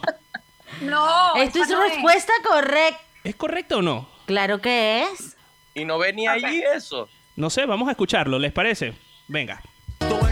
[0.81, 1.35] No.
[1.35, 3.01] Esto es no respuesta correcta.
[3.23, 4.07] ¿Es correcto o no?
[4.27, 5.35] Claro que es.
[5.73, 7.09] Y no venía allí eso.
[7.35, 8.93] No sé, vamos a escucharlo, ¿les parece?
[9.27, 9.63] Venga.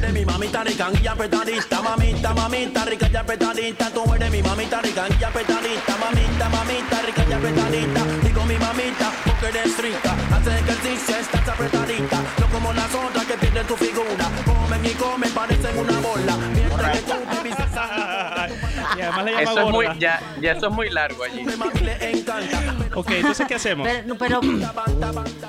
[0.02, 0.64] Eres mi mamita
[1.08, 3.92] apretadita, mamita, mamita rica y apretadita.
[3.92, 4.82] Tú eres mi mamita
[5.24, 8.02] apretadita, mamita, mamita rica y apretadita.
[8.24, 10.16] Digo mi mamita porque eres rica,
[10.58, 12.18] ejercicio, estás apretadita.
[12.40, 16.36] No como las otras que pierden tu figura, comen y comen, parecen una bola.
[16.56, 17.14] Mientras que tú
[18.98, 21.46] Y además le llama Eso es muy, ya, ya eso es muy largo allí.
[22.96, 23.88] Ok, entonces, ¿qué hacemos?
[23.88, 24.42] Pero, pero,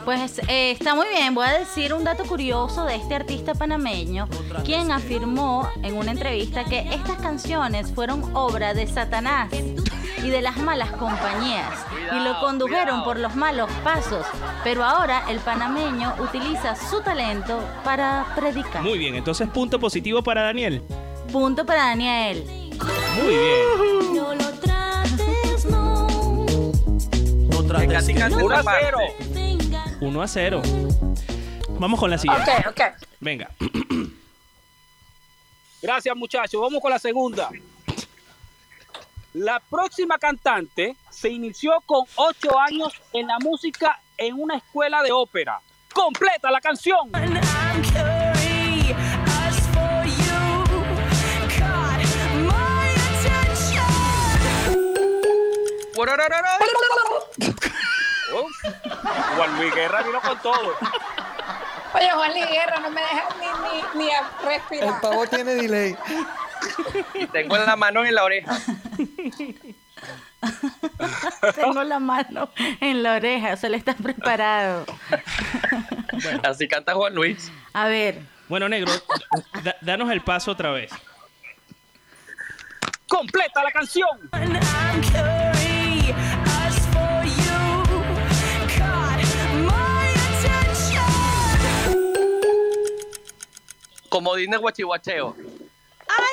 [0.05, 1.35] pues eh, está muy bien.
[1.35, 4.29] Voy a decir un dato curioso de este artista panameño,
[4.65, 10.57] quien afirmó en una entrevista que estas canciones fueron obra de Satanás y de las
[10.59, 14.27] malas compañías y lo condujeron por los malos pasos.
[14.63, 18.83] Pero ahora el panameño utiliza su talento para predicar.
[18.83, 20.83] Muy bien, entonces punto positivo para Daniel.
[21.33, 22.62] Punto para Daniel.
[23.17, 24.15] Muy bien.
[24.15, 26.07] No lo trates, no.
[27.79, 28.87] Que casi canta Uno a esa parte.
[28.87, 28.99] cero.
[30.01, 30.63] 1 a 0.
[31.79, 32.51] Vamos con la siguiente.
[32.61, 32.81] Ok, ok.
[33.21, 33.51] Venga.
[35.83, 36.61] Gracias, muchachos.
[36.61, 37.51] Vamos con la segunda.
[39.35, 45.13] La próxima cantante se inició con ocho años en la música en una escuela de
[45.13, 45.61] ópera.
[45.93, 47.11] ¡Completa la canción!
[59.37, 60.75] Juan Luis Guerra vino con todo.
[61.95, 63.47] Oye, Juan Luis Guerra, no me dejas ni,
[64.01, 65.01] ni, ni a El respirar.
[65.01, 65.97] pavo tiene delay.
[67.15, 68.57] Y tengo la mano en la oreja.
[71.55, 72.49] Tengo la mano
[72.81, 74.87] en la oreja, o sea, le está preparado.
[76.45, 77.51] Así canta Juan Luis.
[77.75, 78.93] A ver, Bueno, negro,
[79.63, 80.91] da- danos el paso otra vez.
[83.09, 84.09] ¡Completa la canción!
[94.13, 95.35] Como dice guachihuacheo.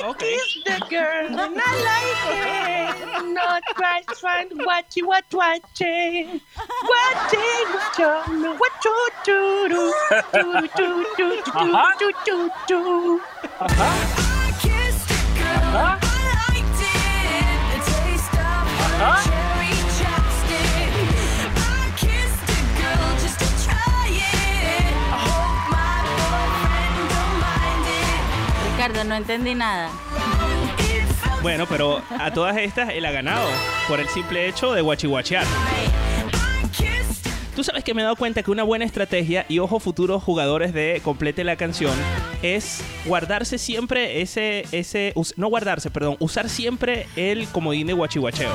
[0.03, 0.19] Ok.
[0.65, 3.33] the girl and I like it.
[3.33, 6.41] Not right, right, watchy, what, watching.
[6.83, 9.93] Watching, watching, what, do, do, do.
[10.33, 11.93] Do, do, do, do, Ajá.
[11.99, 13.21] do, do, do.
[13.61, 14.19] Ajá.
[15.71, 16.09] Ajá.
[18.99, 18.99] Ajá.
[18.99, 19.38] Ricardo, no
[29.19, 29.89] entendí nada.
[31.41, 33.47] Bueno, pero a todas estas él ha ganado
[33.87, 35.45] por el simple hecho de guachihuachear.
[37.55, 40.73] Tú sabes que me he dado cuenta que una buena estrategia, y ojo futuros jugadores
[40.73, 41.93] de Complete la canción,
[42.41, 48.49] es guardarse siempre ese, ese, no guardarse, perdón, usar siempre el comodín de guachihuacheo.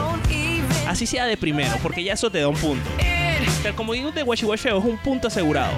[0.88, 2.88] Así sea de primero, porque ya eso te da un punto.
[3.62, 5.74] El comodín de guachihuacheo es un punto asegurado.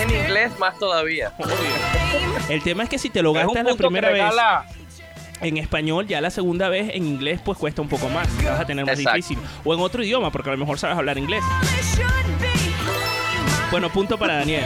[0.00, 1.32] Es en inglés, más todavía.
[2.48, 4.24] El tema es que si te lo gastas la primera vez
[5.42, 8.28] en español, ya la segunda vez en inglés pues cuesta un poco más.
[8.42, 9.16] La vas a tener más Exacto.
[9.16, 9.38] difícil.
[9.64, 11.42] O en otro idioma, porque a lo mejor sabes hablar inglés.
[13.70, 14.64] Bueno, punto para Daniel.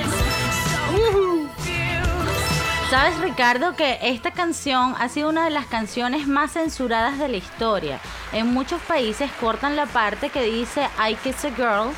[2.90, 7.36] ¿Sabes, Ricardo, que esta canción ha sido una de las canciones más censuradas de la
[7.36, 7.98] historia?
[8.32, 11.90] En muchos países cortan la parte que dice I kiss a girl.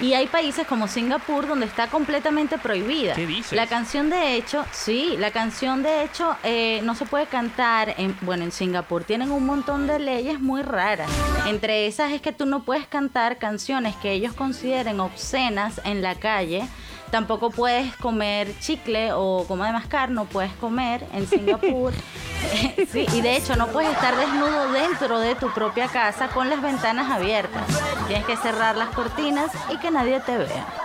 [0.00, 3.14] Y hay países como Singapur donde está completamente prohibida.
[3.14, 3.52] ¿Qué dices?
[3.52, 8.16] La canción de hecho, sí, la canción de hecho eh, no se puede cantar, en,
[8.20, 11.10] bueno, en Singapur tienen un montón de leyes muy raras.
[11.46, 16.14] Entre esas es que tú no puedes cantar canciones que ellos consideren obscenas en la
[16.14, 16.68] calle.
[17.10, 21.92] Tampoco puedes comer chicle o goma de mascar, no puedes comer en Singapur.
[22.92, 26.62] sí, y de hecho no puedes estar desnudo dentro de tu propia casa con las
[26.62, 27.62] ventanas abiertas.
[28.06, 30.66] Tienes que cerrar las cortinas y que nadie te vea.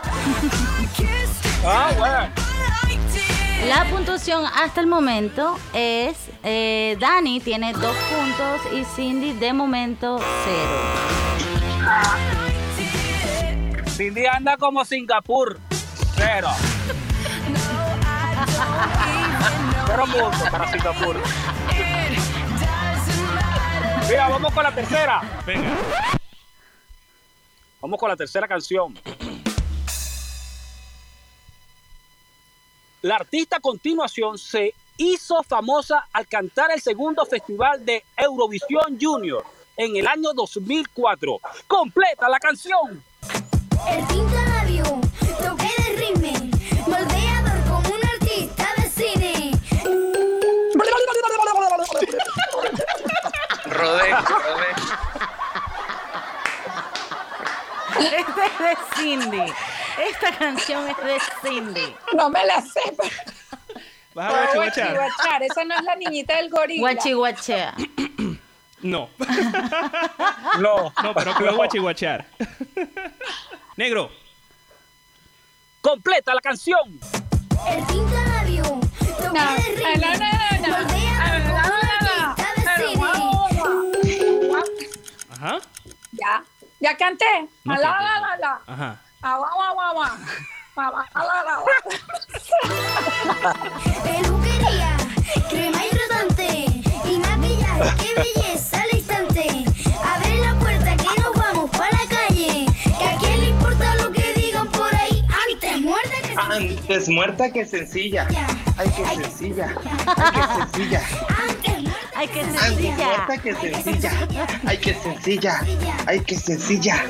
[1.66, 2.28] Ah, bueno.
[3.70, 10.20] La puntuación hasta el momento es eh, Dani tiene dos puntos y Cindy de momento
[10.44, 10.82] cero.
[13.96, 15.58] Cindy anda como Singapur.
[16.16, 16.50] Cero.
[19.88, 21.16] Cero puntos para Singapur.
[24.10, 25.22] Mira, vamos con la tercera.
[25.46, 25.78] Venga.
[27.82, 28.98] Vamos con la tercera canción.
[33.02, 39.44] La artista a continuación se hizo famosa al cantar el segundo festival de Eurovisión Junior
[39.76, 41.40] en el año 2004.
[41.68, 43.04] Completa la canción.
[43.90, 44.08] El
[53.84, 54.70] Rodé, rodé.
[58.18, 59.54] Esta es de Cindy.
[60.10, 61.96] Esta canción es de Cindy.
[62.16, 62.80] No me la sé.
[64.14, 64.94] Vas a guachihuachar.
[64.96, 66.80] Guachihuachar, Esa no es la niñita del gorila.
[66.82, 67.74] Guachihuachea.
[68.82, 69.10] No.
[70.60, 72.26] No, No, pero puedo guachihuachar.
[73.76, 74.12] Negro.
[75.82, 77.00] Completa la canción.
[77.68, 78.80] El tinto de avión,
[79.20, 79.44] No, no,
[79.98, 81.13] no, no, no.
[85.44, 85.60] Ajá.
[86.14, 86.42] Ya,
[86.80, 87.26] ya canté.
[87.66, 88.62] No Ah, la, la, la, la.
[88.66, 89.02] Ajá.
[89.22, 89.52] Ah, guau.
[89.52, 91.56] Ah, guau, ah, la, la, la.
[94.04, 94.96] Peluquería,
[95.50, 96.48] crema hidratante
[97.04, 99.66] y maquillaje, qué belleza al instante.
[100.02, 102.66] Abre la puerta que nos vamos para la calle.
[102.98, 105.26] Que a quién le importa lo que digan por ahí.
[105.52, 108.28] Antes muerta que Antes muerta que sencilla.
[108.78, 109.76] Ay, qué sencilla.
[110.08, 111.02] Ay, qué sencilla.
[112.16, 112.96] Ay, qué sencilla.
[113.06, 114.12] muerta que sencilla.
[114.66, 115.62] Ay, qué sencilla.
[116.06, 117.06] Ay, qué sencilla.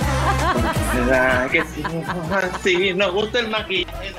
[0.96, 1.84] ¿Verdad que sí?
[2.64, 4.14] Sí, nos gusta el maquillaje.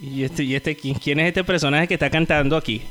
[0.00, 2.82] ¿Y este, y este quién, quién es este personaje que está cantando aquí?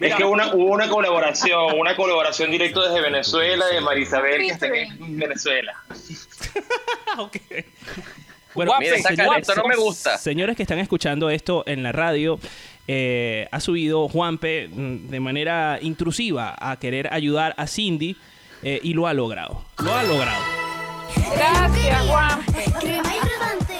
[0.00, 4.66] Es que una, hubo una colaboración, una colaboración directo desde Venezuela, de Marisabel, que está
[4.66, 5.74] aquí en Venezuela.
[8.54, 10.18] Bueno, Mira, esa señores- no me gusta.
[10.18, 12.40] Señores que están escuchando esto en la radio,
[12.90, 18.16] eh, ha subido Juanpe mm, de manera intrusiva a querer ayudar a Cindy
[18.62, 19.62] eh, y lo ha logrado.
[19.84, 20.42] Lo ha logrado.
[21.36, 22.42] Gracias, Juan.
[22.80, 23.74] crema hidratante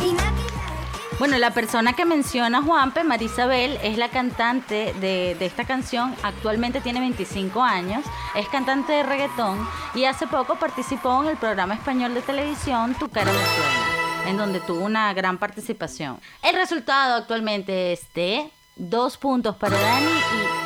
[0.00, 1.18] y maquillaje.
[1.18, 6.14] Bueno, la persona que menciona Juanpe, Marisabel, es la cantante de, de esta canción.
[6.22, 11.74] Actualmente tiene 25 años, es cantante de reggaetón y hace poco participó en el programa
[11.74, 13.81] español de televisión Tu cara me suena,
[14.26, 16.20] en donde tuvo una gran participación.
[16.42, 20.06] El resultado actualmente es de dos puntos para Dani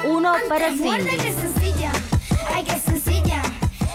[0.05, 0.81] y uno para Antes
[1.17, 1.33] que Cindy.
[1.41, 1.93] sencilla.
[2.55, 3.43] Ay, qué sencilla.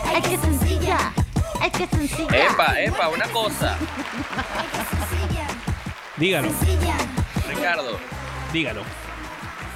[0.05, 1.13] ¡Ay, qué sencilla!
[1.61, 2.45] ¡Ay, qué sencilla!
[2.45, 3.77] Epa, epa, una cosa.
[6.17, 6.49] Dígalo,
[7.47, 7.97] Ricardo,
[8.53, 8.81] dígalo.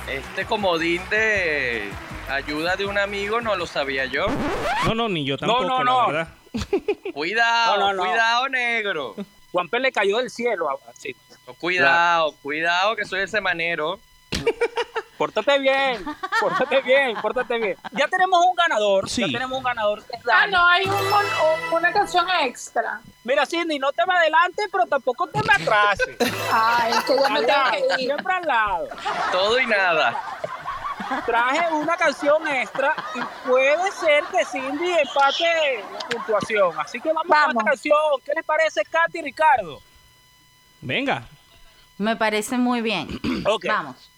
[0.08, 1.90] este comodín de
[2.30, 4.28] ayuda de un amigo no lo sabía yo.
[4.86, 6.08] No, no, ni yo tampoco, no, la no.
[6.08, 6.28] verdad.
[7.14, 8.04] Cuidado, No, no, no.
[8.10, 9.16] cuidado, negro.
[9.56, 10.70] Juanpe le cayó del cielo.
[10.70, 11.16] a- sí.
[11.62, 13.98] Cuidado, cuidado, que soy el semanero.
[15.18, 16.04] Pórtate bien,
[16.42, 17.78] pórtate bien, pórtate bien.
[17.94, 19.10] Ya tenemos un ganador.
[19.10, 19.22] Sí.
[19.22, 20.04] Ya tenemos un ganador.
[20.30, 20.94] Ah, no, hay un
[21.72, 23.00] una canción extra.
[23.24, 26.18] Mira, Cindy, no te me adelantes, pero tampoco te me atrases.
[26.52, 28.08] Ay, es que ya me tengo que ir.
[28.08, 28.88] siempre al lado.
[29.32, 30.22] Todo y nada.
[31.26, 36.80] Traje una canción extra y puede ser que Cindy empate la puntuación.
[36.80, 37.56] Así que vamos, con Vamos.
[37.56, 38.22] esta canción.
[38.26, 39.82] ¿Qué les parece, Katy y Ricardo?
[40.82, 41.28] Venga.
[41.98, 43.08] Me parece muy bien.
[43.48, 43.66] Ok.
[43.68, 44.10] Vamos.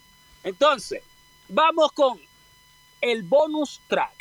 [0.43, 1.03] Entonces,
[1.49, 2.19] vamos con
[3.01, 4.13] el bonus track.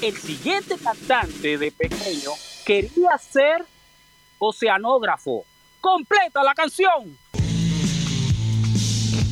[0.00, 2.30] El siguiente cantante de pequeño
[2.64, 3.64] quería ser
[4.38, 5.44] oceanógrafo.
[5.80, 7.18] Completa la canción.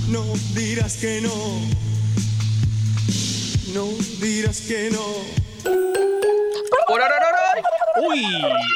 [0.09, 1.90] No dirás que no.
[3.75, 3.87] No
[4.21, 5.01] dirás que no.
[6.89, 7.05] Uy,
[8.03, 8.25] uy,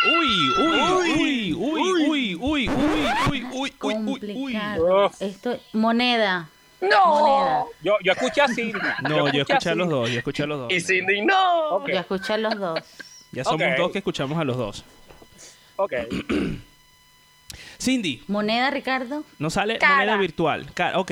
[0.06, 2.68] uy, uy, uy, uy, uy, uy, uy,
[3.28, 5.10] uy, uy, Complicado.
[5.18, 6.48] Esto, moneda.
[6.80, 7.06] No.
[7.06, 7.64] Moneda.
[7.82, 8.78] Yo, yo escuché a Cindy.
[9.08, 10.72] No, yo escuché a los dos, yo escuché a los dos.
[10.72, 11.86] Y Cindy, no.
[11.88, 12.80] Yo escuché a los dos.
[13.32, 14.84] Ya somos dos que escuchamos a los dos.
[15.76, 15.92] Ok.
[17.80, 19.24] Cindy, Moneda, Ricardo.
[19.38, 20.66] no sale moneda virtual.
[20.94, 21.10] Ok.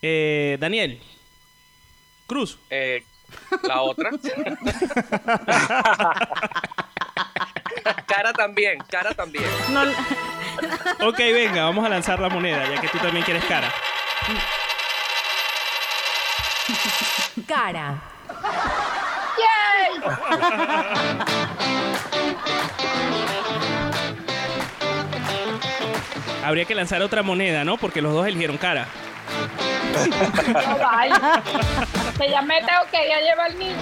[0.00, 0.98] Eh, Daniel.
[2.32, 2.58] Cruz.
[2.70, 3.04] Eh,
[3.64, 4.10] la otra.
[8.06, 9.44] cara también, cara también.
[9.70, 9.82] No,
[11.06, 13.70] Ok, venga, vamos a lanzar la moneda, ya que tú también quieres cara.
[17.46, 18.00] Cara.
[19.38, 20.00] ¡Yay!
[26.42, 27.76] Habría que lanzar otra moneda, ¿no?
[27.76, 28.88] Porque los dos eligieron cara.
[32.18, 33.76] Que ya me tengo que ir a llevar al niño.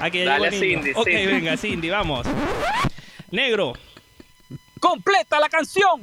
[0.00, 0.78] Aquí ya Dale, el niño.
[0.82, 1.26] Cindy, Ok, Cindy.
[1.26, 2.26] venga, Cindy, vamos.
[3.30, 3.72] Negro.
[4.80, 6.00] Completa la canción.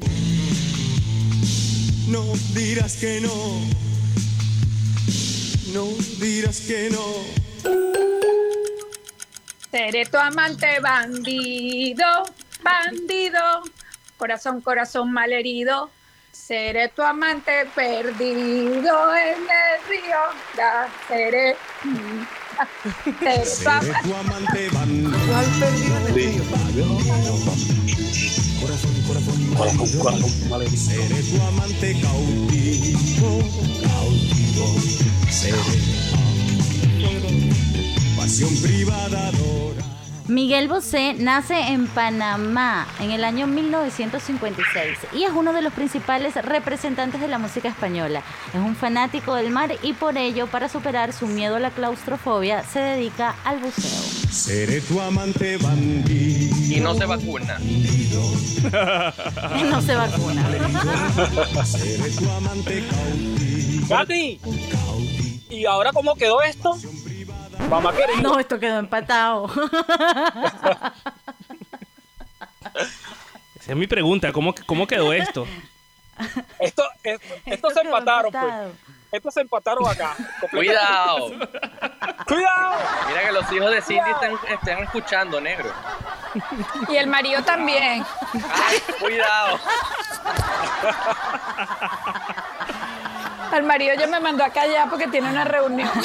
[2.08, 3.62] No dirás que no.
[5.74, 5.86] no
[6.20, 7.04] dirás que no.
[9.72, 12.06] Seré tu amante bandido,
[12.62, 13.40] bandido,
[14.18, 15.90] corazón, corazón malherido.
[16.34, 20.20] Seré tu amante perdido en el río.
[20.58, 21.56] Ya seré.
[23.20, 23.94] Seré tu Seré amante.
[24.04, 25.12] tu amante bandido.
[25.28, 26.44] ¿Cuál perdido en el río?
[28.62, 29.40] Corazón, corazón,
[30.00, 33.40] corazón, Seré tu amante cautivo,
[33.84, 34.66] cautivo.
[35.30, 35.62] Seré
[38.18, 39.73] pasión privada adora.
[40.28, 46.36] Miguel Bosé nace en Panamá en el año 1956 y es uno de los principales
[46.36, 48.24] representantes de la música española.
[48.54, 52.64] Es un fanático del mar y por ello, para superar su miedo a la claustrofobia,
[52.64, 54.32] se dedica al buceo.
[54.32, 56.56] Seré tu amante bandido.
[56.74, 57.60] Y no se vacuna.
[59.70, 60.48] no se vacuna.
[61.66, 62.84] Seré tu amante
[63.90, 64.54] cautivo.
[65.50, 66.78] ¿y ahora cómo quedó esto?
[67.70, 68.22] Mamá querida.
[68.22, 69.48] No, esto quedó empatado.
[73.56, 75.48] Esa es mi pregunta, ¿cómo, cómo quedó esto?
[76.60, 78.54] Esto, es- estos se empataron, pues.
[79.12, 80.16] Estos se empataron acá.
[80.52, 81.28] Cuidado.
[82.28, 82.76] Cuidado.
[83.08, 85.72] Mira que los hijos de Cindy están, están escuchando, negro.
[86.90, 88.04] Y el marido también.
[88.34, 89.60] Ay, cuidado.
[93.54, 95.92] El marido ya me mandó a callar porque tiene una reunión.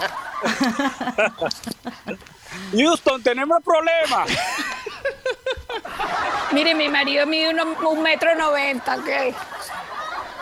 [2.72, 4.28] Houston, tenemos problemas.
[6.52, 9.08] Mire, mi marido mide uno- un metro noventa, ¿ok?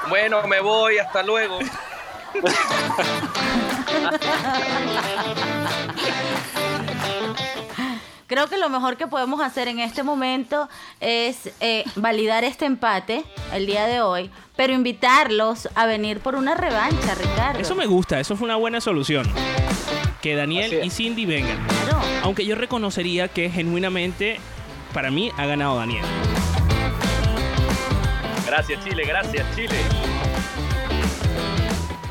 [0.09, 1.59] Bueno, me voy, hasta luego.
[8.39, 10.69] Creo que lo mejor que podemos hacer en este momento
[11.01, 16.55] es eh, validar este empate el día de hoy, pero invitarlos a venir por una
[16.55, 17.59] revancha, Ricardo.
[17.59, 19.27] Eso me gusta, eso fue una buena solución.
[20.23, 21.59] Que Daniel y Cindy vengan.
[21.67, 22.01] Claro.
[22.23, 24.39] Aunque yo reconocería que genuinamente,
[24.95, 26.05] para mí, ha ganado Daniel.
[28.47, 29.75] Gracias, Chile, gracias, Chile.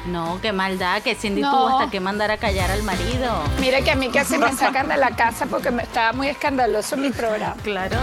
[0.08, 1.52] No, qué maldad, que Cindy No.
[1.52, 3.44] tuvo hasta que mandar a callar al marido.
[3.60, 6.96] Mire que a mí casi me sacan de la casa porque me estaba muy escandaloso
[6.98, 7.56] mi programa.
[7.64, 7.98] Claro,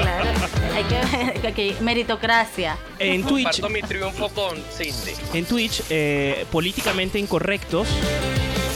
[0.00, 0.30] claro.
[0.74, 2.76] Hay que, hay que- meritocracia.
[2.98, 5.12] En Twitch, mi triunfo con Cindy.
[5.32, 7.88] en Twitch eh, políticamente incorrectos,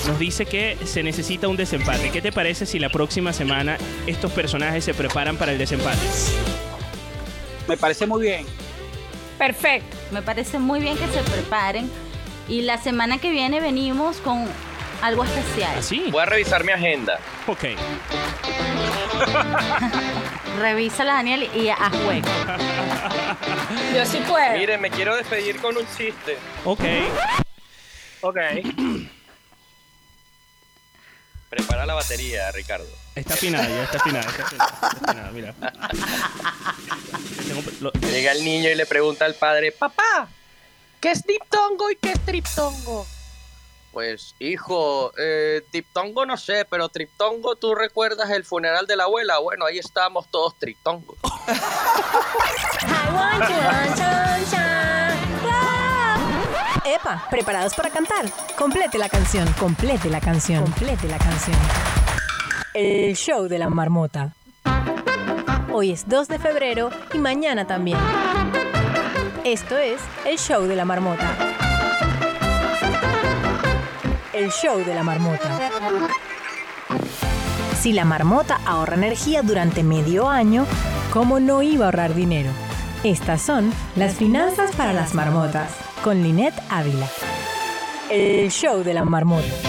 [0.06, 2.10] nos dice que se necesita un desempate.
[2.10, 5.98] ¿Qué te parece si la próxima semana estos personajes se preparan para el desempate?
[7.68, 8.46] Me parece muy bien.
[9.38, 9.96] Perfecto.
[10.10, 11.90] Me parece muy bien que se preparen.
[12.48, 14.46] Y la semana que viene venimos con
[15.02, 15.78] algo especial.
[15.78, 16.10] ¿Así?
[16.10, 17.20] Voy a revisar mi agenda.
[17.46, 17.64] Ok.
[20.58, 22.26] Revísala, Daniel, y a juego.
[23.94, 24.56] Yo sí puedo.
[24.56, 26.36] Mire, me quiero despedir con un chiste.
[26.64, 26.84] Ok.
[28.22, 28.38] Ok.
[31.48, 32.88] Prepara la batería, Ricardo.
[33.20, 34.28] Está afinada, ya está afinada.
[34.30, 35.54] Está afinada, está afinada, mira.
[37.80, 40.28] Lo- Llega el niño y le pregunta al padre, papá,
[41.00, 43.06] ¿qué es diptongo y qué es triptongo?
[43.92, 49.38] Pues, hijo, eh, diptongo no sé, pero triptongo, ¿tú recuerdas el funeral de la abuela?
[49.38, 51.16] Bueno, ahí estábamos todos triptongos.
[56.84, 58.24] Epa, ¿preparados para cantar?
[58.56, 61.56] Complete la canción, complete la canción, complete la canción.
[62.74, 64.34] El show de la marmota.
[65.72, 67.98] Hoy es 2 de febrero y mañana también.
[69.44, 71.34] Esto es el show de la marmota.
[74.32, 75.58] El show de la marmota.
[77.80, 80.66] Si la marmota ahorra energía durante medio año,
[81.12, 82.50] ¿cómo no iba a ahorrar dinero?
[83.02, 85.70] Estas son las finanzas para las marmotas,
[86.04, 87.06] con Linet Ávila.
[88.10, 89.67] El show de la marmota.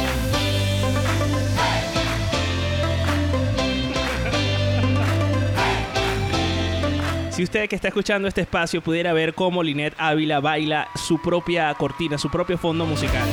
[7.40, 11.74] Si usted que está escuchando este espacio pudiera ver cómo Linet Ávila baila su propia
[11.76, 13.26] cortina, su propio fondo musical.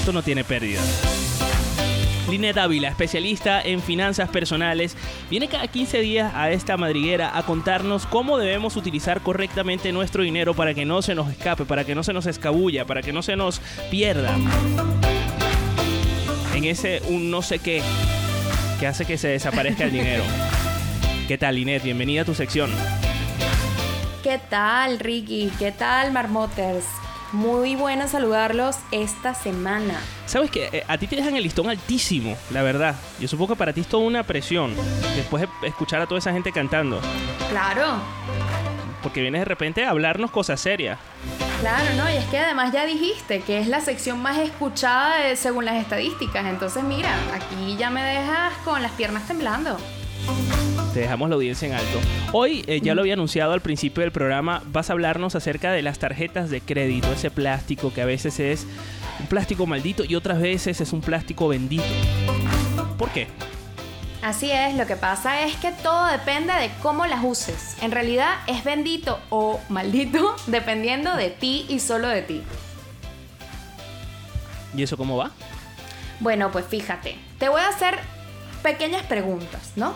[0.00, 0.82] Esto no tiene pérdida.
[2.28, 4.98] Linet Ávila, especialista en finanzas personales,
[5.30, 10.52] viene cada 15 días a esta madriguera a contarnos cómo debemos utilizar correctamente nuestro dinero
[10.52, 13.22] para que no se nos escape, para que no se nos escabulla, para que no
[13.22, 14.36] se nos pierda.
[16.54, 17.82] En ese un no sé qué
[18.78, 20.24] que hace que se desaparezca el dinero.
[21.28, 21.82] ¿Qué tal, Linet?
[21.82, 22.70] Bienvenida a tu sección.
[24.22, 25.50] ¿Qué tal, Ricky?
[25.58, 26.84] ¿Qué tal, Marmoters?
[27.32, 29.98] Muy bueno saludarlos esta semana.
[30.26, 32.94] Sabes que eh, a ti te dejan el listón altísimo, la verdad.
[33.18, 34.74] Yo supongo que para ti es toda una presión.
[35.16, 37.00] Después de escuchar a toda esa gente cantando.
[37.50, 37.96] Claro.
[39.02, 40.98] Porque vienes de repente a hablarnos cosas serias.
[41.60, 45.36] Claro, no, y es que además ya dijiste que es la sección más escuchada de-
[45.36, 46.44] según las estadísticas.
[46.46, 49.78] Entonces, mira, aquí ya me dejas con las piernas temblando.
[50.94, 51.98] Te dejamos la audiencia en alto.
[52.32, 55.82] Hoy, eh, ya lo había anunciado al principio del programa, vas a hablarnos acerca de
[55.82, 58.66] las tarjetas de crédito, ese plástico que a veces es
[59.18, 61.84] un plástico maldito y otras veces es un plástico bendito.
[62.96, 63.26] ¿Por qué?
[64.22, 67.76] Así es, lo que pasa es que todo depende de cómo las uses.
[67.82, 72.42] En realidad es bendito o maldito dependiendo de ti y solo de ti.
[74.76, 75.30] ¿Y eso cómo va?
[76.20, 77.98] Bueno, pues fíjate, te voy a hacer
[78.62, 79.92] pequeñas preguntas, ¿no?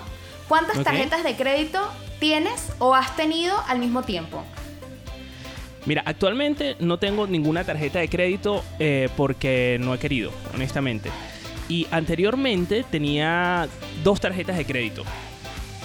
[0.49, 1.81] ¿Cuántas tarjetas de crédito
[2.19, 4.43] tienes o has tenido al mismo tiempo?
[5.85, 11.11] Mira, actualmente no tengo ninguna tarjeta de crédito eh, porque no he querido, honestamente.
[11.69, 13.69] Y anteriormente tenía
[14.03, 15.05] dos tarjetas de crédito.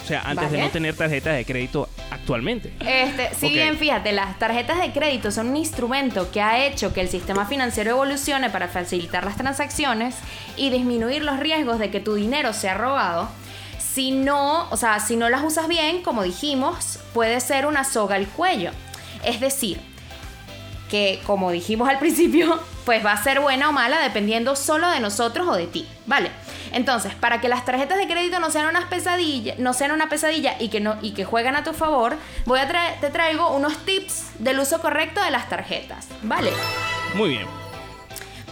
[0.02, 2.74] O sea, antes de no tener tarjetas de crédito actualmente.
[2.80, 3.52] Este, si Ok.
[3.52, 7.46] bien, fíjate, las tarjetas de crédito son un instrumento que ha hecho que el sistema
[7.46, 10.16] financiero evolucione para facilitar las transacciones
[10.58, 13.30] y disminuir los riesgos de que tu dinero sea robado,
[13.94, 18.16] si no, o sea, si no las usas bien, como dijimos, puede ser una soga
[18.16, 18.72] al cuello.
[19.24, 19.80] Es decir,
[20.90, 24.98] que como dijimos al principio, pues va a ser buena o mala dependiendo solo de
[24.98, 26.32] nosotros o de ti, ¿vale?
[26.72, 28.86] Entonces, para que las tarjetas de crédito no sean unas
[29.58, 32.16] no sean una pesadilla y que no y que juegan a tu favor,
[32.46, 36.50] voy a traer, te traigo unos tips del uso correcto de las tarjetas, ¿vale?
[37.14, 37.46] Muy bien.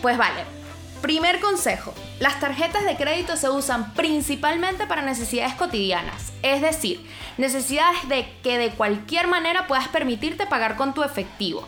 [0.01, 0.62] Pues vale.
[1.03, 7.05] Primer consejo, las tarjetas de crédito se usan principalmente para necesidades cotidianas, es decir,
[7.39, 11.67] necesidades de que de cualquier manera puedas permitirte pagar con tu efectivo.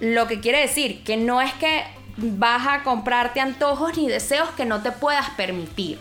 [0.00, 1.82] Lo que quiere decir que no es que
[2.18, 5.98] vas a comprarte antojos ni deseos que no te puedas permitir.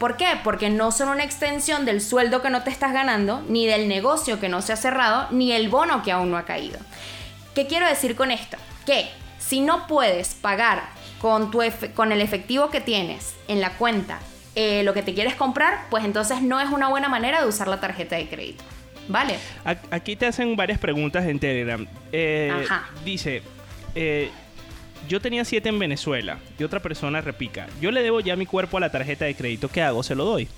[0.00, 0.40] ¿Por qué?
[0.42, 4.40] Porque no son una extensión del sueldo que no te estás ganando, ni del negocio
[4.40, 6.80] que no se ha cerrado, ni el bono que aún no ha caído.
[7.54, 8.56] ¿Qué quiero decir con esto?
[8.86, 11.60] Que si no puedes pagar con, tu
[11.94, 14.18] con el efectivo que tienes en la cuenta
[14.54, 17.68] eh, lo que te quieres comprar, pues entonces no es una buena manera de usar
[17.68, 18.62] la tarjeta de crédito.
[19.08, 19.36] ¿Vale?
[19.90, 21.86] Aquí te hacen varias preguntas en Telegram.
[22.12, 22.88] Eh, Ajá.
[23.04, 23.42] Dice,
[23.94, 24.30] eh,
[25.08, 27.66] yo tenía siete en Venezuela y otra persona repica.
[27.80, 29.68] Yo le debo ya mi cuerpo a la tarjeta de crédito.
[29.68, 30.02] ¿Qué hago?
[30.02, 30.48] ¿Se lo doy?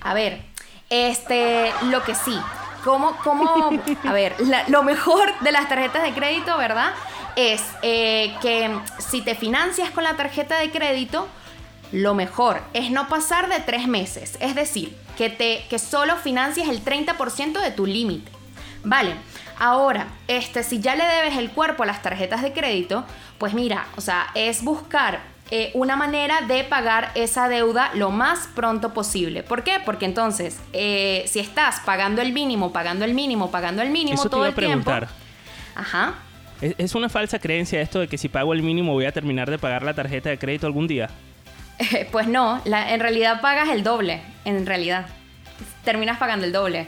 [0.00, 0.42] A ver,
[0.90, 2.38] este, lo que sí,
[2.84, 3.70] como, como,
[4.04, 6.92] a ver, la- lo mejor de las tarjetas de crédito, ¿verdad?
[7.36, 11.28] Es eh, que si te financias con la tarjeta de crédito,
[11.92, 16.68] lo mejor es no pasar de tres meses, es decir, que, te, que solo financies
[16.68, 18.30] el 30% de tu límite.
[18.84, 19.14] Vale,
[19.58, 23.04] ahora, este, si ya le debes el cuerpo a las tarjetas de crédito,
[23.38, 25.20] pues mira, o sea, es buscar
[25.50, 29.42] eh, una manera de pagar esa deuda lo más pronto posible.
[29.42, 29.80] ¿Por qué?
[29.84, 34.24] Porque entonces, eh, si estás pagando el mínimo, pagando el mínimo, pagando el mínimo Eso
[34.24, 34.84] te todo iba a el tiempo.
[34.84, 35.08] preguntar.
[35.74, 36.14] Ajá.
[36.60, 39.50] ¿Es, es una falsa creencia esto de que si pago el mínimo voy a terminar
[39.50, 41.08] de pagar la tarjeta de crédito algún día?
[42.12, 45.06] Pues no, la- en realidad pagas el doble, en realidad.
[45.84, 46.86] Terminas pagando el doble.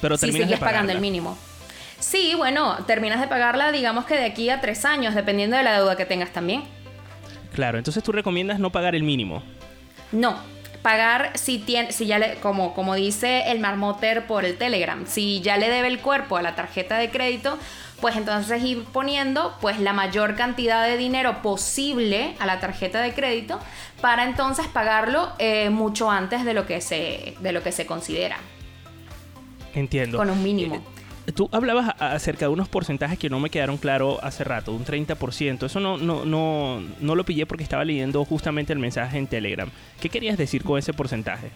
[0.00, 1.36] Pero si terminas sigues de pagando el mínimo.
[2.00, 5.74] Sí, bueno, terminas de pagarla, digamos que de aquí a tres años, dependiendo de la
[5.76, 6.64] deuda que tengas también.
[7.54, 9.42] Claro, entonces tú recomiendas no pagar el mínimo.
[10.10, 10.36] No,
[10.80, 15.40] pagar si tiene, si ya le, como, como dice el marmoter por el Telegram, si
[15.42, 17.58] ya le debe el cuerpo a la tarjeta de crédito,
[18.02, 23.14] pues entonces ir poniendo pues la mayor cantidad de dinero posible a la tarjeta de
[23.14, 23.60] crédito
[24.00, 28.38] para entonces pagarlo eh, mucho antes de lo que se, de lo que se considera,
[29.72, 30.18] Entiendo.
[30.18, 30.82] con un mínimo.
[31.26, 34.84] Eh, Tú hablabas acerca de unos porcentajes que no me quedaron claros hace rato, un
[34.84, 35.66] 30%.
[35.66, 39.70] Eso no, no, no, no lo pillé porque estaba leyendo justamente el mensaje en Telegram.
[40.00, 41.52] ¿Qué querías decir con ese porcentaje?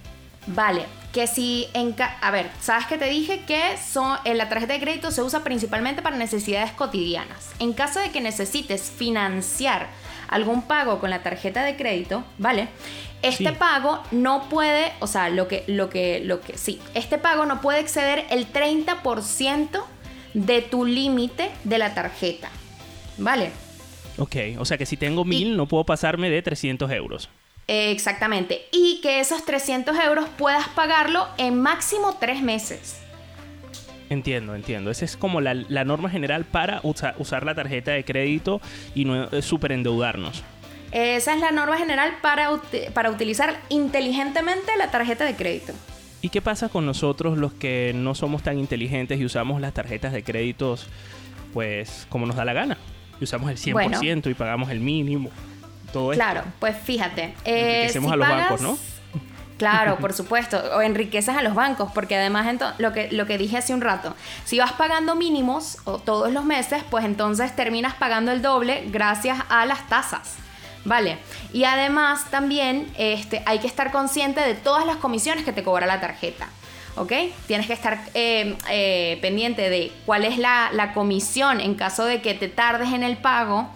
[0.48, 4.48] Vale, que si en ca- a ver, sabes que te dije que son en la
[4.48, 7.50] tarjeta de crédito se usa principalmente para necesidades cotidianas.
[7.58, 9.88] En caso de que necesites financiar
[10.28, 12.68] algún pago con la tarjeta de crédito, ¿vale?
[13.22, 13.56] Este Sí.
[13.58, 17.60] pago no puede, o sea, lo que lo que lo que sí, este pago no
[17.60, 19.84] puede exceder el 30%
[20.34, 22.50] de tu límite de la tarjeta.
[23.18, 23.50] ¿Vale?
[24.18, 27.28] Ok, o sea que si tengo mil no puedo pasarme de 300 euros.
[27.68, 28.66] Eh, exactamente.
[28.72, 33.00] Y que esos 300 euros puedas pagarlo en máximo tres meses.
[34.08, 34.90] Entiendo, entiendo.
[34.92, 38.60] Esa es como la, la norma general para usa- usar la tarjeta de crédito
[38.94, 40.44] y no eh, superendeudarnos.
[40.92, 42.48] Esa es la norma general para,
[42.94, 45.72] para utilizar inteligentemente la tarjeta de crédito.
[46.22, 50.12] ¿Y qué pasa con nosotros los que no somos tan inteligentes y usamos las tarjetas
[50.12, 50.86] de créditos
[51.52, 52.78] pues como nos da la gana?
[53.20, 54.00] Y usamos el 100% Bueno.
[54.30, 55.30] y pagamos el mínimo.
[55.92, 56.22] Todo esto.
[56.24, 57.34] Claro, pues fíjate.
[57.44, 58.78] eh, Enriquecemos si a los pagas- bancos, ¿no?
[59.58, 62.46] Claro, por supuesto, o enriqueces a los bancos, porque además
[62.78, 64.14] lo que, lo que dije hace un rato,
[64.44, 69.38] si vas pagando mínimos o todos los meses, pues entonces terminas pagando el doble gracias
[69.48, 70.34] a las tasas.
[70.84, 71.18] Vale,
[71.52, 75.84] y además también este, hay que estar consciente de todas las comisiones que te cobra
[75.86, 76.46] la tarjeta.
[76.96, 77.12] ¿Ok?
[77.46, 82.22] Tienes que estar eh, eh, pendiente de cuál es la, la comisión en caso de
[82.22, 83.68] que te tardes en el pago.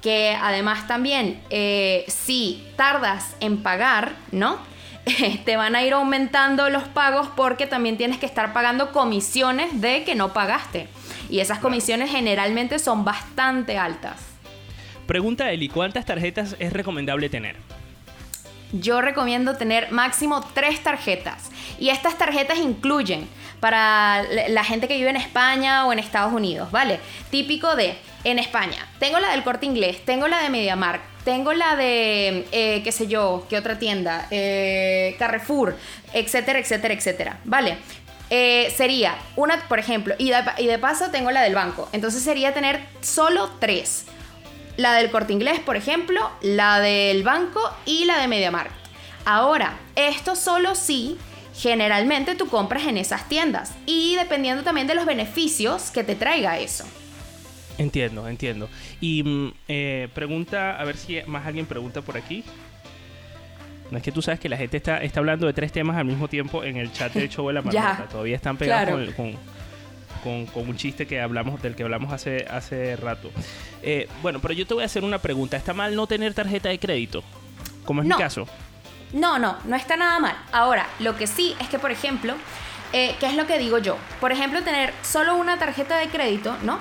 [0.00, 4.58] Que además también, eh, si tardas en pagar, ¿no?
[5.44, 10.04] te van a ir aumentando los pagos porque también tienes que estar pagando comisiones de
[10.04, 10.86] que no pagaste.
[11.28, 14.16] Y esas comisiones generalmente son bastante altas.
[15.06, 17.56] Pregunta Eli, ¿cuántas tarjetas es recomendable tener?
[18.72, 21.50] Yo recomiendo tener máximo tres tarjetas.
[21.78, 23.28] Y estas tarjetas incluyen
[23.60, 27.00] para la gente que vive en España o en Estados Unidos, ¿vale?
[27.30, 28.86] Típico de en España.
[28.98, 33.06] Tengo la del corte inglés, tengo la de MediaMark, tengo la de, eh, qué sé
[33.06, 35.76] yo, qué otra tienda, Eh, Carrefour,
[36.12, 37.78] etcétera, etcétera, etcétera, ¿vale?
[38.30, 41.88] Eh, sería una, por ejemplo, y de paso tengo la del banco.
[41.92, 44.04] Entonces sería tener solo tres.
[44.78, 48.72] La del corte inglés, por ejemplo, la del banco y la de MediaMarkt.
[49.24, 51.18] Ahora, esto solo si
[51.52, 56.60] generalmente tú compras en esas tiendas y dependiendo también de los beneficios que te traiga
[56.60, 56.84] eso.
[57.76, 58.68] Entiendo, entiendo.
[59.00, 62.44] Y mm, eh, pregunta, a ver si más alguien pregunta por aquí.
[63.90, 66.04] No es que tú sabes que la gente está, está hablando de tres temas al
[66.04, 68.06] mismo tiempo en el chat del show de la marmota.
[68.08, 69.12] Todavía están pegados claro.
[69.16, 69.57] con, con,
[70.22, 73.30] con- con un chiste que hablamos, del que hablamos hace, hace rato.
[73.82, 75.56] Eh, bueno, pero yo te voy a hacer una pregunta.
[75.56, 77.22] ¿Está mal no tener tarjeta de crédito?
[77.84, 78.16] Como es No.
[78.16, 78.46] mi caso.
[79.12, 80.36] No, no, no está nada mal.
[80.52, 82.34] Ahora, lo que sí es que, por ejemplo,
[82.92, 83.96] eh, ¿qué es lo que digo yo?
[84.20, 86.78] Por ejemplo, tener solo una tarjeta de crédito, ¿no?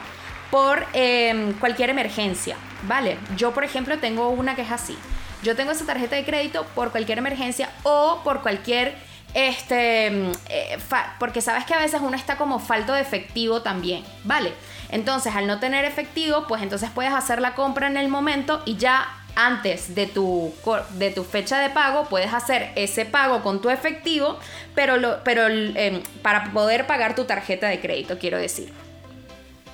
[0.51, 3.17] Por eh, cualquier emergencia, ¿vale?
[3.38, 4.97] Yo, por ejemplo, tengo una que es así.
[5.43, 8.97] Yo tengo esa tarjeta de crédito por cualquier emergencia o por cualquier,
[9.38, 10.77] este, mm, eh,
[11.19, 14.51] porque sabes que a veces uno está como falto de efectivo también, ¿vale?
[14.89, 18.77] Entonces, al no tener efectivo, pues entonces puedes hacer la compra en el momento y
[18.77, 20.51] ya antes de tu,
[20.95, 24.39] de tu fecha de pago puedes hacer ese pago con tu efectivo,
[24.73, 28.73] pero, lo, pero em, para poder pagar tu tarjeta de crédito, quiero decir.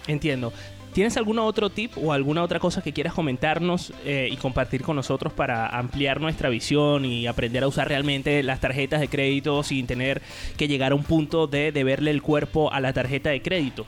[0.07, 0.51] Entiendo.
[0.93, 4.95] ¿Tienes algún otro tip o alguna otra cosa que quieras comentarnos eh, y compartir con
[4.95, 9.87] nosotros para ampliar nuestra visión y aprender a usar realmente las tarjetas de crédito sin
[9.87, 10.21] tener
[10.55, 13.87] que llegar a un punto de deberle el cuerpo a la tarjeta de crédito?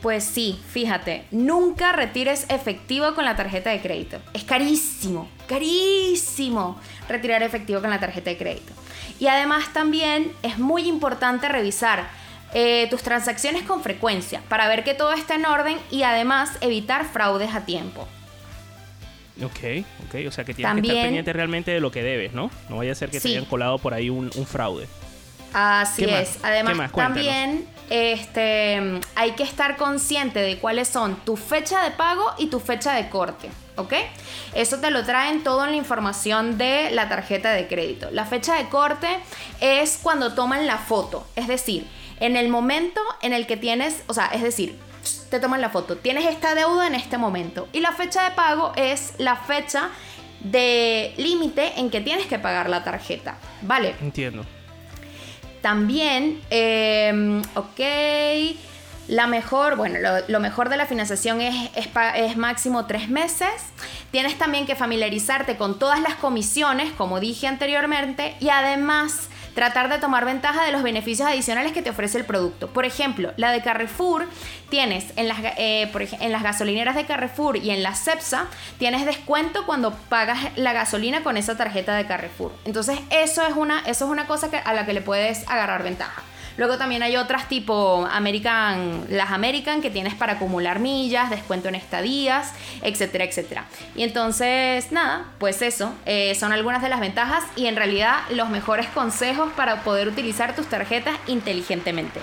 [0.00, 4.18] Pues sí, fíjate, nunca retires efectivo con la tarjeta de crédito.
[4.32, 8.72] Es carísimo, carísimo retirar efectivo con la tarjeta de crédito.
[9.18, 12.08] Y además también es muy importante revisar
[12.54, 17.04] eh, tus transacciones con frecuencia para ver que todo está en orden y además evitar
[17.04, 18.06] fraudes a tiempo.
[19.42, 20.26] Ok, ok.
[20.28, 22.50] O sea que tienes que estar pendiente realmente de lo que debes, ¿no?
[22.68, 23.28] No vaya a ser que Sí.
[23.28, 24.86] te hayan colado por ahí un, un fraude.
[25.52, 26.38] Así es.
[26.42, 32.46] Además, también este, hay que estar consciente de cuáles son tu fecha de pago y
[32.48, 33.48] tu fecha de corte.
[33.76, 33.94] ¿Ok?
[34.54, 38.10] Eso te lo traen todo en la información de la tarjeta de crédito.
[38.10, 39.08] La fecha de corte
[39.60, 41.26] es cuando toman la foto.
[41.34, 41.86] Es decir,
[42.20, 44.78] en el momento en el que tienes, o sea, es decir,
[45.30, 45.96] te toman la foto.
[45.96, 47.68] Tienes esta deuda en este momento.
[47.72, 49.88] Y la fecha de pago es la fecha
[50.40, 53.36] de límite en que tienes que pagar la tarjeta.
[53.62, 53.94] ¿Vale?
[54.00, 54.44] Entiendo.
[55.62, 57.80] También, eh, ok,
[59.08, 63.48] la mejor, bueno, lo, lo mejor de la financiación es, es, es máximo tres meses.
[64.10, 69.98] Tienes también que familiarizarte con todas las comisiones, como dije anteriormente, y además tratar de
[69.98, 72.68] tomar ventaja de los beneficios adicionales que te ofrece el producto.
[72.68, 74.26] Por ejemplo, la de Carrefour,
[74.68, 75.90] tienes en las, ga- eh,
[76.20, 78.46] en las gasolineras de Carrefour y en la CEPSA,
[78.78, 82.52] tienes descuento cuando pagas la gasolina con esa tarjeta de Carrefour.
[82.64, 85.82] Entonces, eso es una, eso es una cosa que, a la que le puedes agarrar
[85.82, 86.22] ventaja.
[86.60, 91.74] Luego también hay otras tipo American, las American que tienes para acumular millas, descuento en
[91.74, 92.52] estadías,
[92.82, 93.64] etcétera, etcétera.
[93.96, 98.50] Y entonces, nada, pues eso, eh, son algunas de las ventajas y en realidad los
[98.50, 102.20] mejores consejos para poder utilizar tus tarjetas inteligentemente.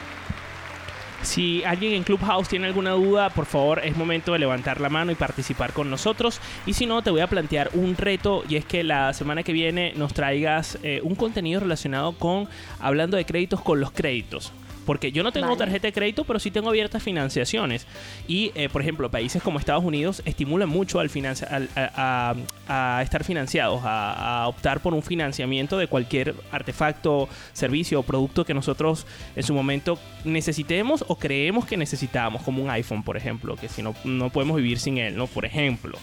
[1.28, 5.11] Si alguien en Clubhouse tiene alguna duda, por favor es momento de levantar la mano
[5.11, 6.39] y participar con nosotros.
[6.65, 9.51] Y si no, te voy a plantear un reto y es que la semana que
[9.51, 12.47] viene nos traigas eh, un contenido relacionado con
[12.80, 14.53] hablando de créditos con los créditos.
[14.88, 15.59] Porque yo no tengo Vale.
[15.59, 17.85] tarjeta de crédito, pero sí tengo abiertas financiaciones.
[18.27, 21.11] Y, eh, por ejemplo, países como Estados Unidos estimulan mucho al
[21.51, 22.33] al- a,
[22.67, 28.03] a- a estar financiados, a, a optar por un financiamiento de cualquier artefacto, servicio o
[28.03, 33.17] producto que nosotros en su momento necesitemos o creemos que necesitamos, como un iPhone, por
[33.17, 35.27] ejemplo, que si no, no podemos vivir sin él, ¿no?
[35.27, 35.97] Por ejemplo.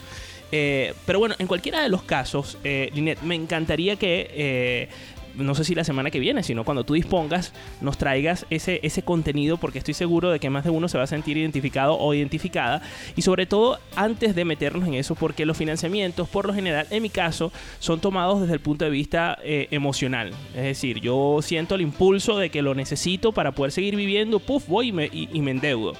[0.52, 4.88] Eh, pero bueno, en cualquiera de los casos, eh, Linet, me encantaría que eh,
[5.36, 9.02] no sé si la semana que viene, sino cuando tú dispongas, nos traigas ese, ese
[9.02, 12.14] contenido, porque estoy seguro de que más de uno se va a sentir identificado o
[12.14, 12.82] identificada.
[13.16, 17.02] Y sobre todo, antes de meternos en eso, porque los financiamientos, por lo general, en
[17.02, 20.30] mi caso, son tomados desde el punto de vista eh, emocional.
[20.54, 24.66] Es decir, yo siento el impulso de que lo necesito para poder seguir viviendo, puff,
[24.68, 25.94] voy y me, y- endeudo.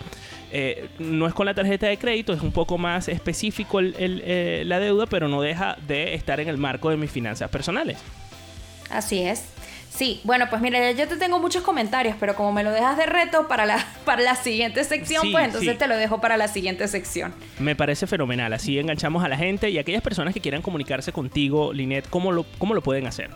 [0.57, 4.79] Eh, no es con la tarjeta de crédito, es un poco más específico eh, la
[4.79, 7.99] deuda, pero no deja de estar en el marco de mis finanzas personales.
[8.91, 9.45] Así es.
[9.91, 13.07] Sí, bueno, pues mira, yo te tengo muchos comentarios, pero como me lo dejas de
[13.07, 15.79] reto para la, para la siguiente sección, Sí, pues entonces sí.
[15.79, 17.33] te lo dejo para la siguiente sección.
[17.61, 21.73] Me parece fenomenal, así enganchamos a la gente y aquellas personas que quieran comunicarse contigo,
[21.73, 23.31] Linet, ¿cómo lo, cómo lo pueden hacer?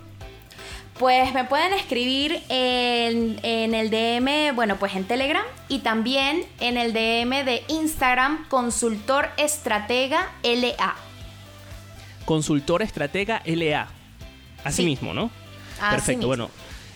[0.98, 6.76] Pues me pueden escribir en, en el DM, bueno, pues en Telegram y también en
[6.76, 10.96] el DM de Instagram, consultor estratega LA.
[12.24, 13.88] Consultor Estratega LA.
[14.64, 14.84] Así Sí.
[14.86, 15.30] mismo, ¿no?
[15.80, 16.28] Así Perfecto, mismo.
[16.28, 16.50] bueno.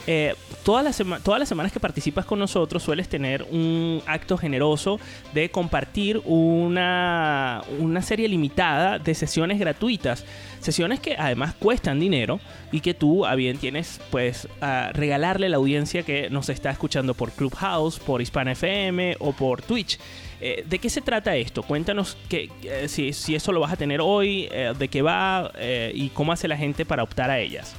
[0.06, 0.34] eh,
[0.64, 4.98] todas, las todas las semanas que participas con nosotros sueles tener un acto generoso
[5.32, 10.24] de compartir una, una serie limitada de sesiones gratuitas.
[10.62, 12.38] Sesiones que además cuestan dinero
[12.70, 16.70] y que tú a bien tienes pues a regalarle a la audiencia que nos está
[16.70, 19.98] escuchando por Clubhouse, por Hispana FM o por Twitch.
[20.40, 21.64] Eh, ¿De qué se trata esto?
[21.64, 25.50] Cuéntanos que, eh, si, si eso lo vas a tener hoy, eh, de qué va
[25.92, 27.74] y cómo hace la gente para optar a ellas.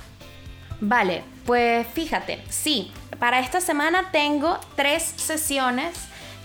[0.81, 5.93] Vale, pues fíjate, sí, para esta semana tengo tres sesiones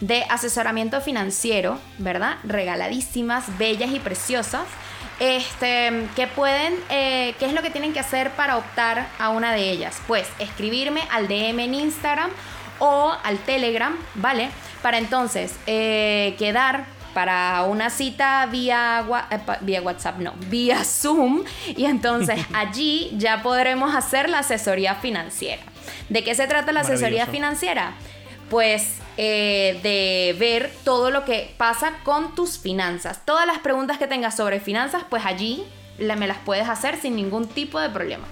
[0.00, 2.36] de asesoramiento financiero, ¿verdad?
[2.44, 4.66] Regaladísimas, bellas y preciosas.
[5.20, 9.52] Este, que pueden, eh, ¿qué es lo que tienen que hacer para optar a una
[9.52, 10.00] de ellas?
[10.06, 12.30] Pues escribirme al DM en Instagram
[12.78, 14.50] o al Telegram, ¿vale?
[14.80, 21.42] Para entonces eh, quedar para una cita vía, eh, vía WhatsApp, no, vía Zoom.
[21.76, 25.62] Y entonces allí ya podremos hacer la asesoría financiera.
[26.08, 27.94] ¿De qué se trata la asesoría financiera?
[28.50, 33.24] Pues eh, de ver todo lo que pasa con tus finanzas.
[33.24, 35.64] Todas las preguntas que tengas sobre finanzas, pues allí
[35.98, 38.26] la- me las puedes hacer sin ningún tipo de problema.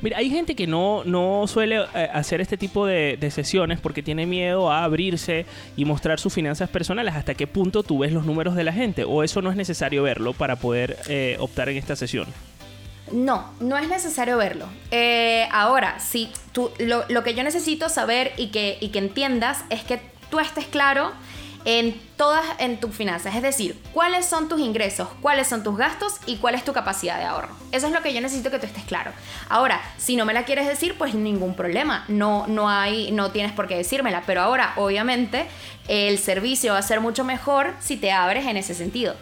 [0.00, 4.26] Mira, hay gente que no, no suele eh, hacer este tipo de, sesiones porque tiene
[4.26, 5.44] miedo a abrirse
[5.76, 7.14] y mostrar sus finanzas personales.
[7.16, 9.02] ¿Hasta qué punto tú ves los números de la gente?
[9.02, 12.26] ¿O eso no es necesario verlo para poder eh, optar en esta sesión?
[13.12, 14.66] No, no es necesario verlo.
[14.90, 19.64] Eh, ahora, si tú, lo, lo que yo necesito saber y que, y que entiendas
[19.70, 20.00] es que
[20.30, 21.12] tú estés claro
[21.64, 26.14] en todas en tus finanzas, es decir, cuáles son tus ingresos, cuáles son tus gastos
[26.26, 27.50] y cuál es tu capacidad de ahorro.
[27.72, 29.10] Eso es lo que yo necesito que tú estés claro.
[29.48, 33.52] Ahora, si no me la quieres decir, pues ningún problema, no no hay no tienes
[33.52, 35.46] por qué decírmela, pero ahora obviamente
[35.88, 39.14] el servicio va a ser mucho mejor si te abres en ese sentido.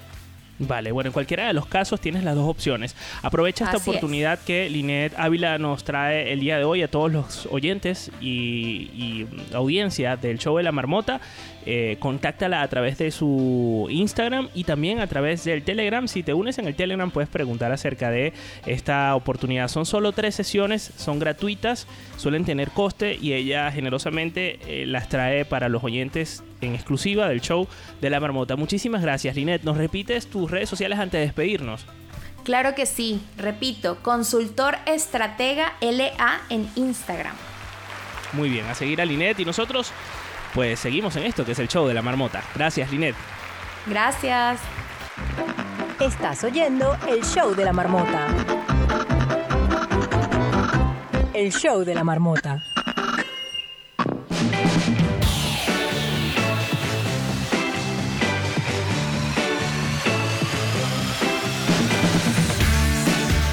[0.58, 2.96] Vale, bueno, en cualquiera de los casos tienes las dos opciones.
[3.22, 3.96] Aprovecha esta Así es.
[3.96, 8.90] oportunidad que Linet Ávila nos trae el día de hoy a todos los oyentes y,
[8.94, 11.20] y audiencia del show de la marmota.
[11.68, 16.06] Eh, contáctala a través de su Instagram y también a través del Telegram.
[16.06, 18.32] Si te unes en el Telegram puedes preguntar acerca de
[18.66, 19.66] esta oportunidad.
[19.66, 21.88] Son solo tres sesiones, son gratuitas,
[22.18, 27.40] suelen tener coste y ella generosamente eh, las trae para los oyentes en exclusiva del
[27.40, 27.66] show
[28.00, 28.56] de la marmota.
[28.56, 29.62] Muchísimas gracias, Linet.
[29.62, 31.86] ¿Nos repites tus redes sociales antes de despedirnos?
[32.44, 37.34] Claro que sí, repito, consultor estratega LA en Instagram.
[38.32, 39.90] Muy bien, a seguir a Linet y nosotros
[40.54, 42.42] pues seguimos en esto que es el show de la marmota.
[42.54, 43.16] Gracias, Linet.
[43.86, 44.60] Gracias.
[46.00, 48.28] Estás oyendo el show de la marmota.
[51.34, 52.62] El show de la marmota.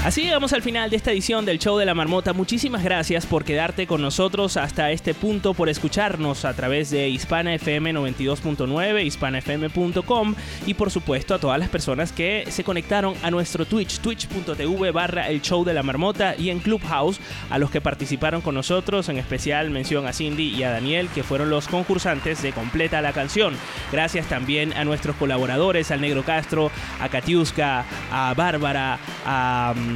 [0.03, 2.33] Así llegamos al final de esta edición del show de la marmota.
[2.33, 7.55] Muchísimas gracias por quedarte con nosotros hasta este punto, por escucharnos a través de Hispana
[7.55, 10.35] FM 92.9, hispanafm.com
[10.65, 15.29] y por supuesto a todas las personas que se conectaron a nuestro Twitch, twitch.tv barra
[15.29, 19.17] el show de la marmota y en Clubhouse, a los que participaron con nosotros, en
[19.17, 23.55] especial mención a Cindy y a Daniel, que fueron los concursantes de Completa la Canción.
[23.89, 29.92] Gracias también a nuestros colaboradores, al Negro Castro, a Katiuska, a Bárbara, a mm,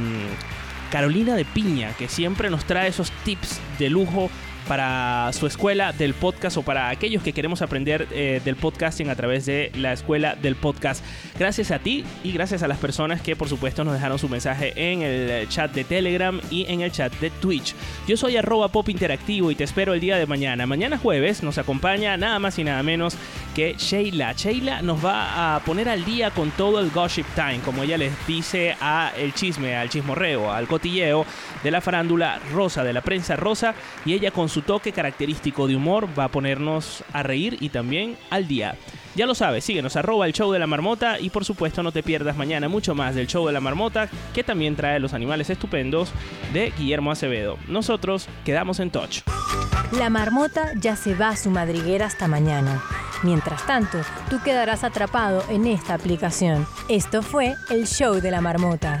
[0.90, 4.30] Carolina de Piña, que siempre nos trae esos tips de lujo
[4.68, 9.16] para su escuela del podcast o para aquellos que queremos aprender eh, del podcasting a
[9.16, 11.02] través de la escuela del podcast.
[11.38, 14.72] Gracias a ti y gracias a las personas que por supuesto nos dejaron su mensaje
[14.76, 17.74] en el chat de Telegram y en el chat de Twitch.
[18.06, 20.66] Yo soy arroba pop interactivo y te espero el día de mañana.
[20.66, 23.16] Mañana jueves nos acompaña nada más y nada menos
[23.54, 24.34] que Sheila.
[24.34, 28.12] Sheila nos va a poner al día con todo el gossip time, como ella les
[28.26, 31.24] dice a el chisme, al chismorreo, al cotilleo
[31.62, 35.76] de la farándula rosa, de la prensa rosa, y ella con su toque característico de
[35.76, 38.74] humor va a ponernos a reír y también al día.
[39.14, 42.02] Ya lo sabes, síguenos arroba el show de la marmota y por supuesto no te
[42.02, 46.10] pierdas mañana mucho más del show de la marmota que también trae los animales estupendos
[46.52, 47.56] de Guillermo Acevedo.
[47.68, 49.20] Nosotros quedamos en touch.
[49.92, 52.82] La marmota ya se va a su madriguera hasta mañana.
[53.22, 53.98] Mientras tanto,
[54.28, 56.66] tú quedarás atrapado en esta aplicación.
[56.88, 59.00] Esto fue el show de la marmota.